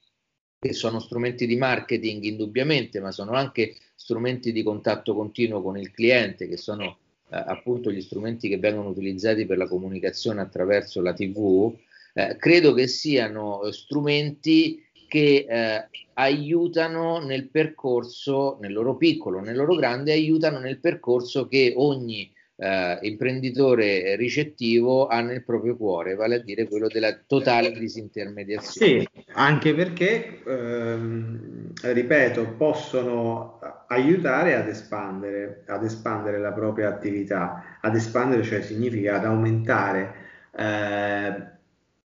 che 0.60 0.72
sono 0.74 1.00
strumenti 1.00 1.46
di 1.46 1.56
marketing 1.56 2.22
indubbiamente, 2.24 3.00
ma 3.00 3.10
sono 3.10 3.32
anche 3.32 3.76
strumenti 3.94 4.52
di 4.52 4.62
contatto 4.62 5.14
continuo 5.14 5.62
con 5.62 5.78
il 5.78 5.90
cliente, 5.90 6.48
che 6.48 6.58
sono 6.58 6.98
eh, 7.30 7.36
appunto 7.36 7.90
gli 7.90 8.02
strumenti 8.02 8.48
che 8.48 8.58
vengono 8.58 8.90
utilizzati 8.90 9.46
per 9.46 9.56
la 9.56 9.66
comunicazione 9.66 10.42
attraverso 10.42 11.00
la 11.00 11.14
TV, 11.14 11.74
eh, 12.12 12.36
credo 12.38 12.74
che 12.74 12.88
siano 12.88 13.62
eh, 13.62 13.72
strumenti 13.72 14.84
che 15.08 15.46
eh, 15.48 15.88
aiutano 16.14 17.18
nel 17.20 17.48
percorso, 17.48 18.58
nel 18.60 18.72
loro 18.72 18.96
piccolo, 18.96 19.40
nel 19.40 19.56
loro 19.56 19.74
grande, 19.74 20.12
aiutano 20.12 20.58
nel 20.58 20.78
percorso 20.78 21.48
che 21.48 21.72
ogni 21.74 22.30
eh, 22.60 22.98
imprenditore 23.02 24.16
ricettivo 24.16 25.06
ha 25.06 25.22
nel 25.22 25.42
proprio 25.42 25.76
cuore, 25.76 26.14
vale 26.14 26.34
a 26.36 26.38
dire 26.40 26.68
quello 26.68 26.88
della 26.88 27.18
totale 27.26 27.72
disintermediazione. 27.72 29.00
Sì, 29.00 29.08
anche 29.32 29.74
perché, 29.74 30.42
ehm, 30.46 31.72
ripeto, 31.82 32.54
possono 32.58 33.58
aiutare 33.88 34.54
ad 34.56 34.68
espandere, 34.68 35.62
ad 35.66 35.84
espandere 35.84 36.38
la 36.38 36.52
propria 36.52 36.88
attività, 36.88 37.78
ad 37.80 37.96
espandere 37.96 38.42
cioè 38.42 38.60
significa 38.60 39.16
ad 39.16 39.24
aumentare. 39.24 40.14
Eh, 40.54 41.34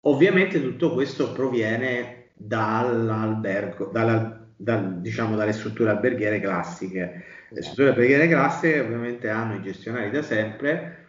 ovviamente 0.02 0.62
tutto 0.62 0.92
questo 0.92 1.32
proviene 1.32 2.26
dall'albergo, 2.34 3.90
dalla, 3.92 4.40
dal, 4.54 5.00
diciamo 5.00 5.34
dalle 5.34 5.52
strutture 5.52 5.90
alberghiere 5.90 6.38
classiche 6.38 7.24
le 7.54 7.62
strutture 7.62 7.92
preghiere 7.92 8.28
classiche 8.28 8.80
ovviamente 8.80 9.28
hanno 9.28 9.54
i 9.54 9.62
gestionali 9.62 10.10
da 10.10 10.22
sempre 10.22 11.06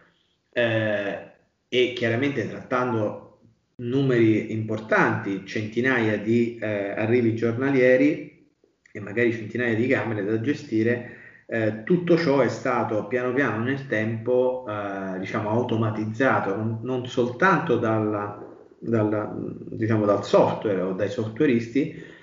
eh, 0.52 1.30
e 1.68 1.92
chiaramente 1.94 2.48
trattando 2.48 3.40
numeri 3.76 4.52
importanti, 4.52 5.44
centinaia 5.44 6.16
di 6.18 6.56
eh, 6.58 6.92
arrivi 6.92 7.34
giornalieri 7.34 8.48
e 8.92 9.00
magari 9.00 9.32
centinaia 9.32 9.74
di 9.74 9.86
camere 9.88 10.24
da 10.24 10.40
gestire, 10.40 11.16
eh, 11.46 11.82
tutto 11.84 12.16
ciò 12.16 12.40
è 12.40 12.48
stato 12.48 13.06
piano 13.06 13.34
piano 13.34 13.62
nel 13.62 13.86
tempo 13.88 14.64
eh, 14.68 15.18
diciamo, 15.18 15.50
automatizzato, 15.50 16.56
non, 16.56 16.78
non 16.82 17.06
soltanto 17.06 17.76
dalla, 17.76 18.42
dalla, 18.78 19.34
diciamo, 19.36 20.06
dal 20.06 20.24
software 20.24 20.80
o 20.80 20.92
dai 20.92 21.10
softwareisti, 21.10 22.14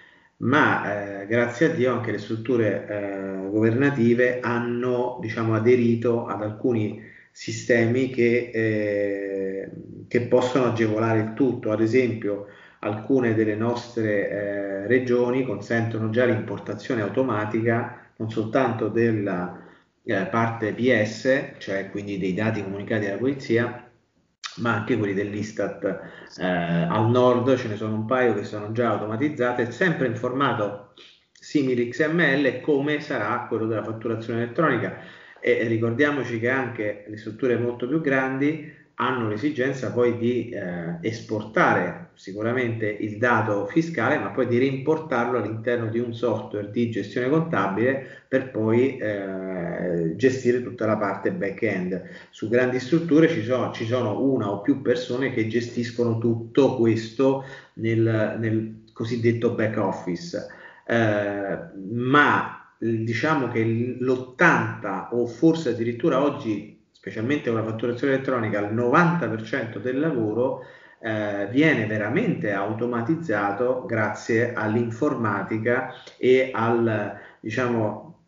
ma 0.43 1.21
eh, 1.21 1.25
grazie 1.27 1.67
a 1.67 1.69
Dio 1.69 1.93
anche 1.93 2.11
le 2.11 2.17
strutture 2.17 2.87
eh, 2.87 3.49
governative 3.49 4.39
hanno 4.41 5.17
diciamo, 5.21 5.55
aderito 5.55 6.25
ad 6.25 6.41
alcuni 6.41 7.01
sistemi 7.31 8.09
che, 8.09 8.51
eh, 8.53 9.69
che, 10.07 10.21
possono 10.27 10.65
agevolare 10.65 11.19
il 11.19 11.33
tutto. 11.33 11.71
Ad 11.71 11.81
esempio, 11.81 12.47
alcune 12.79 13.33
delle 13.33 13.55
nostre 13.55 14.29
eh, 14.29 14.87
regioni 14.87 15.45
consentono 15.45 16.09
già 16.09 16.25
l'importazione 16.25 17.01
automatica 17.01 17.99
non 18.17 18.29
soltanto 18.29 18.89
della 18.89 19.59
eh, 20.03 20.25
parte 20.25 20.73
PS, 20.73 21.53
cioè 21.57 21.89
quindi 21.89 22.17
dei 22.17 22.33
dati 22.33 22.61
comunicati 22.61 23.05
alla 23.05 23.17
polizia, 23.17 23.82
ma 24.57 24.73
anche 24.73 24.97
quelli 24.97 25.13
dell'Istat 25.13 25.83
eh, 26.37 26.45
al 26.45 27.09
nord 27.09 27.55
ce 27.57 27.67
ne 27.67 27.75
sono 27.75 27.95
un 27.95 28.05
paio 28.05 28.33
che 28.33 28.43
sono 28.43 28.71
già 28.71 28.89
automatizzate, 28.89 29.71
sempre 29.71 30.07
in 30.07 30.15
formato 30.15 30.93
simile 31.31 31.87
XML 31.87 32.61
come 32.61 33.01
sarà 33.01 33.45
quello 33.47 33.65
della 33.65 33.83
fatturazione 33.83 34.43
elettronica 34.43 35.21
e 35.43 35.67
ricordiamoci 35.67 36.39
che 36.39 36.47
anche 36.47 37.03
le 37.05 37.17
strutture 37.17 37.57
molto 37.57 37.85
più 37.85 37.99
grandi 37.99 38.81
hanno 38.95 39.27
l'esigenza 39.27 39.91
poi 39.91 40.17
di 40.17 40.49
eh, 40.49 40.97
esportare 41.01 42.11
sicuramente 42.13 42.85
il 42.87 43.17
dato 43.17 43.65
fiscale, 43.65 44.17
ma 44.19 44.29
poi 44.29 44.47
di 44.47 44.57
rimportarlo 44.57 45.39
all'interno 45.39 45.87
di 45.87 45.99
un 45.99 46.13
software 46.13 46.69
di 46.71 46.89
gestione 46.89 47.27
contabile 47.27 48.23
per 48.27 48.51
poi 48.51 48.97
eh, 48.97 50.13
gestire 50.15 50.63
tutta 50.63 50.85
la 50.85 50.95
parte 50.95 51.33
back-end. 51.33 52.01
Su 52.29 52.47
grandi 52.47 52.79
strutture 52.79 53.27
ci 53.27 53.43
sono, 53.43 53.73
ci 53.73 53.85
sono, 53.85 54.21
una 54.21 54.49
o 54.49 54.61
più 54.61 54.81
persone 54.81 55.33
che 55.33 55.47
gestiscono 55.47 56.19
tutto 56.19 56.77
questo 56.77 57.43
nel, 57.73 58.37
nel 58.39 58.83
cosiddetto 58.93 59.55
back 59.55 59.77
office, 59.77 60.47
eh, 60.85 61.57
ma 61.91 62.62
diciamo 62.83 63.47
che 63.47 63.63
l'80 63.63 65.09
o 65.11 65.25
forse 65.25 65.69
addirittura 65.69 66.21
oggi 66.21 66.81
specialmente 66.91 67.49
con 67.49 67.59
la 67.59 67.65
fatturazione 67.65 68.13
elettronica, 68.13 68.59
il 68.59 68.73
90% 68.73 69.77
del 69.79 69.99
lavoro 69.99 70.65
eh, 71.01 71.47
viene 71.51 71.85
veramente 71.85 72.51
automatizzato 72.51 73.83
grazie 73.85 74.53
all'informatica 74.53 75.93
e 76.17 76.49
al, 76.53 77.19
diciamo, 77.41 78.19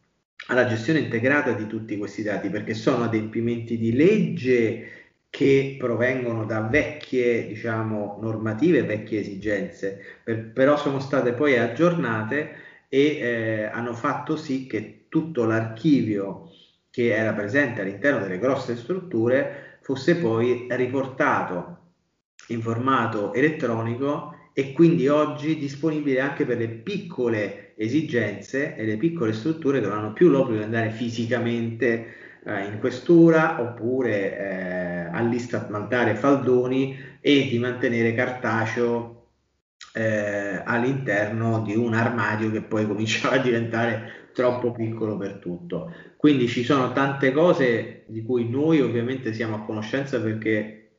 alla 0.47 0.67
gestione 0.67 0.99
integrata 0.99 1.53
di 1.53 1.67
tutti 1.67 1.97
questi 1.97 2.21
dati, 2.21 2.49
perché 2.49 2.73
sono 2.73 3.05
adempimenti 3.05 3.77
di 3.77 3.93
legge 3.93 4.89
che 5.29 5.75
provengono 5.77 6.45
da 6.45 6.61
vecchie 6.61 7.47
diciamo, 7.47 8.19
normative, 8.21 8.83
vecchie 8.83 9.21
esigenze, 9.21 9.99
per, 10.23 10.51
però 10.51 10.77
sono 10.77 10.99
state 10.99 11.31
poi 11.33 11.57
aggiornate 11.57 12.63
e 12.89 13.17
eh, 13.17 13.63
hanno 13.65 13.93
fatto 13.93 14.35
sì 14.35 14.67
che 14.67 15.05
tutto 15.09 15.45
l'archivio 15.45 16.49
che 16.89 17.13
era 17.15 17.33
presente 17.33 17.81
all'interno 17.81 18.19
delle 18.19 18.39
grosse 18.39 18.75
strutture 18.75 19.79
fosse 19.81 20.15
poi 20.17 20.67
riportato 20.71 21.77
in 22.47 22.61
formato 22.61 23.33
elettronico 23.33 24.33
e 24.53 24.71
quindi 24.71 25.07
oggi 25.07 25.57
disponibile 25.57 26.21
anche 26.21 26.45
per 26.45 26.57
le 26.57 26.69
piccole 26.69 27.73
esigenze 27.75 28.75
e 28.75 28.85
le 28.85 28.97
piccole 28.97 29.33
strutture 29.33 29.81
che 29.81 29.87
non 29.87 29.97
hanno 29.97 30.13
più 30.13 30.29
l'obbligo 30.29 30.59
di 30.59 30.65
andare 30.65 30.91
fisicamente 30.91 32.39
eh, 32.45 32.65
in 32.65 32.79
questura 32.79 33.59
oppure 33.61 34.37
eh, 34.37 35.09
all'Istat 35.11 35.69
mandare 35.69 36.15
faldoni 36.15 36.97
e 37.19 37.47
di 37.49 37.59
mantenere 37.59 38.13
cartaceo 38.13 39.14
eh, 39.95 40.61
all'interno 40.65 41.61
di 41.61 41.73
un 41.73 41.93
armadio 41.93 42.51
che 42.51 42.61
poi 42.61 42.85
cominciava 42.87 43.35
a 43.35 43.41
diventare 43.41 44.29
troppo 44.33 44.73
piccolo 44.73 45.15
per 45.17 45.35
tutto. 45.35 45.93
Quindi 46.17 46.47
ci 46.49 46.63
sono 46.63 46.91
tante 46.91 47.31
cose 47.31 48.03
di 48.07 48.21
cui 48.23 48.49
noi 48.49 48.81
ovviamente 48.81 49.33
siamo 49.33 49.55
a 49.55 49.61
conoscenza 49.61 50.19
perché 50.19 50.97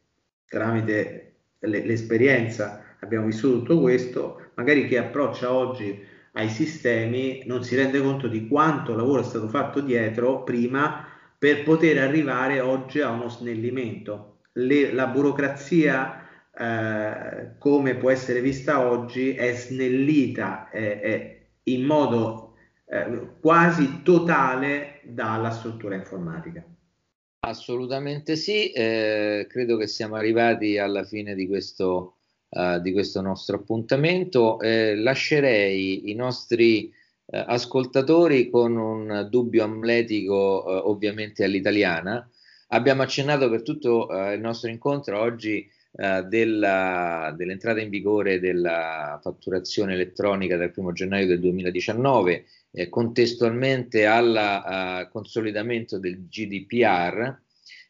tramite 0.48 1.34
le, 1.58 1.84
l'esperienza 1.84 2.96
abbiamo 3.00 3.26
vissuto 3.26 3.58
tutto 3.58 3.80
questo, 3.80 4.50
magari 4.54 4.86
chi 4.86 4.96
approccia 4.96 5.52
oggi 5.52 6.02
ai 6.32 6.48
sistemi 6.48 7.42
non 7.44 7.64
si 7.64 7.76
rende 7.76 8.00
conto 8.00 8.28
di 8.28 8.48
quanto 8.48 8.94
lavoro 8.94 9.20
è 9.20 9.24
stato 9.24 9.48
fatto 9.48 9.80
dietro 9.80 10.42
prima 10.42 11.06
per 11.38 11.62
poter 11.64 11.98
arrivare 11.98 12.60
oggi 12.60 13.00
a 13.00 13.10
uno 13.10 13.28
snellimento. 13.28 14.38
Le, 14.52 14.92
la 14.92 15.06
burocrazia 15.06 16.25
eh, 16.58 17.58
come 17.58 17.96
può 17.96 18.10
essere 18.10 18.40
vista 18.40 18.88
oggi 18.88 19.34
è 19.34 19.54
snellita 19.54 20.70
è, 20.70 21.00
è 21.00 21.46
in 21.64 21.82
modo 21.82 22.54
eh, 22.86 23.32
quasi 23.40 24.00
totale 24.02 25.00
dalla 25.04 25.50
struttura 25.50 25.96
informatica. 25.96 26.64
Assolutamente 27.40 28.36
sì, 28.36 28.72
eh, 28.72 29.46
credo 29.48 29.76
che 29.76 29.86
siamo 29.86 30.14
arrivati 30.14 30.78
alla 30.78 31.04
fine 31.04 31.34
di 31.34 31.46
questo, 31.46 32.16
uh, 32.48 32.80
di 32.80 32.92
questo 32.92 33.20
nostro 33.20 33.56
appuntamento. 33.56 34.58
Eh, 34.60 34.96
lascerei 34.96 36.10
i 36.10 36.14
nostri 36.14 36.92
ascoltatori 37.28 38.48
con 38.50 38.76
un 38.76 39.26
dubbio 39.28 39.64
amletico 39.64 40.88
ovviamente 40.88 41.42
all'italiana. 41.42 42.28
Abbiamo 42.68 43.02
accennato 43.02 43.50
per 43.50 43.62
tutto 43.62 44.06
il 44.32 44.38
nostro 44.38 44.70
incontro 44.70 45.18
oggi 45.18 45.68
della, 45.96 47.34
dell'entrata 47.36 47.80
in 47.80 47.88
vigore 47.88 48.38
della 48.38 49.18
fatturazione 49.22 49.94
elettronica 49.94 50.56
dal 50.56 50.72
1 50.74 50.92
gennaio 50.92 51.26
del 51.26 51.40
2019 51.40 52.44
eh, 52.72 52.88
contestualmente 52.90 54.04
al 54.06 55.08
consolidamento 55.10 55.98
del 55.98 56.28
GDPR 56.28 57.44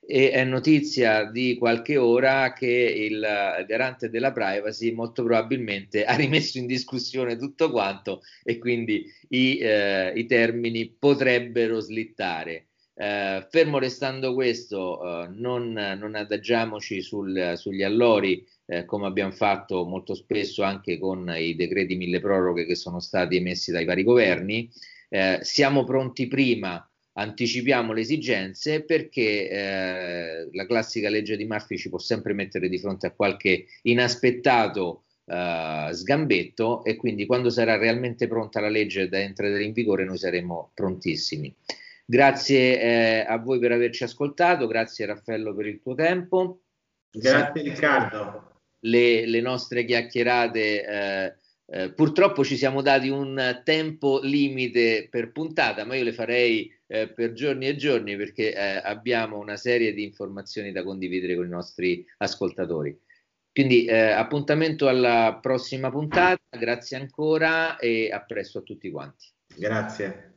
e 0.08 0.30
è 0.30 0.44
notizia 0.44 1.24
di 1.24 1.56
qualche 1.58 1.96
ora 1.96 2.52
che 2.52 2.68
il 2.68 3.20
garante 3.66 4.08
della 4.08 4.30
privacy 4.30 4.92
molto 4.92 5.24
probabilmente 5.24 6.04
ha 6.06 6.14
rimesso 6.14 6.58
in 6.58 6.66
discussione 6.66 7.36
tutto 7.36 7.72
quanto 7.72 8.22
e 8.44 8.58
quindi 8.58 9.04
i, 9.30 9.58
eh, 9.58 10.12
i 10.14 10.26
termini 10.26 10.88
potrebbero 10.88 11.80
slittare. 11.80 12.65
Eh, 12.98 13.46
fermo 13.50 13.78
restando 13.78 14.32
questo, 14.32 15.02
eh, 15.02 15.28
non, 15.28 15.72
non, 15.72 16.14
adagiamoci 16.14 17.02
sul, 17.02 17.52
sugli 17.56 17.82
allori 17.82 18.42
eh, 18.64 18.86
come 18.86 19.06
abbiamo 19.06 19.32
fatto 19.32 19.84
molto 19.84 20.14
spesso 20.14 20.62
anche 20.62 20.98
con 20.98 21.30
i 21.36 21.54
decreti 21.54 21.94
mille 21.94 22.20
proroghe 22.20 22.64
che 22.64 22.74
sono 22.74 22.98
stati 23.00 23.36
emessi 23.36 23.70
dai 23.70 23.84
vari 23.84 24.02
governi. 24.02 24.70
Eh, 25.10 25.38
siamo 25.42 25.84
pronti 25.84 26.26
prima, 26.26 26.88
anticipiamo 27.12 27.92
le 27.92 28.00
esigenze 28.00 28.82
perché 28.82 29.50
eh, 29.50 30.48
la 30.52 30.66
classica 30.66 31.10
legge 31.10 31.36
di 31.36 31.44
Murphy 31.44 31.76
ci 31.76 31.90
può 31.90 31.98
sempre 31.98 32.32
mettere 32.32 32.70
di 32.70 32.78
fronte 32.78 33.06
a 33.06 33.12
qualche 33.12 33.66
inaspettato 33.82 35.02
Uh, 35.26 35.90
sgambetto 35.92 36.84
e 36.84 36.94
quindi 36.94 37.26
quando 37.26 37.50
sarà 37.50 37.76
realmente 37.76 38.28
pronta 38.28 38.60
la 38.60 38.68
legge 38.68 39.08
da 39.08 39.18
entrare 39.18 39.60
in 39.64 39.72
vigore 39.72 40.04
noi 40.04 40.18
saremo 40.18 40.70
prontissimi. 40.72 41.52
Grazie 42.08 42.80
eh, 42.80 43.26
a 43.26 43.36
voi 43.38 43.58
per 43.58 43.72
averci 43.72 44.04
ascoltato, 44.04 44.66
grazie 44.66 45.06
Raffaello 45.06 45.54
per 45.54 45.66
il 45.66 45.80
tuo 45.80 45.94
tempo. 45.94 46.60
Grazie 47.10 47.62
Riccardo 47.62 48.54
le, 48.86 49.26
le 49.26 49.40
nostre 49.40 49.84
chiacchierate. 49.84 50.84
Eh, 50.84 51.34
eh, 51.68 51.92
purtroppo 51.92 52.44
ci 52.44 52.56
siamo 52.56 52.80
dati 52.80 53.08
un 53.08 53.60
tempo 53.64 54.20
limite 54.22 55.08
per 55.10 55.32
puntata, 55.32 55.84
ma 55.84 55.96
io 55.96 56.04
le 56.04 56.12
farei 56.12 56.72
eh, 56.86 57.08
per 57.08 57.32
giorni 57.32 57.66
e 57.66 57.76
giorni 57.76 58.16
perché 58.16 58.54
eh, 58.54 58.80
abbiamo 58.82 59.38
una 59.38 59.56
serie 59.56 59.92
di 59.92 60.04
informazioni 60.04 60.70
da 60.70 60.84
condividere 60.84 61.34
con 61.34 61.46
i 61.46 61.50
nostri 61.50 62.04
ascoltatori. 62.18 62.96
Quindi 63.52 63.86
eh, 63.86 64.10
appuntamento 64.10 64.86
alla 64.86 65.38
prossima 65.40 65.90
puntata, 65.90 66.40
grazie 66.58 66.98
ancora 66.98 67.78
e 67.78 68.10
a 68.12 68.20
presto 68.20 68.58
a 68.58 68.62
tutti 68.62 68.90
quanti. 68.90 69.26
Grazie. 69.56 70.35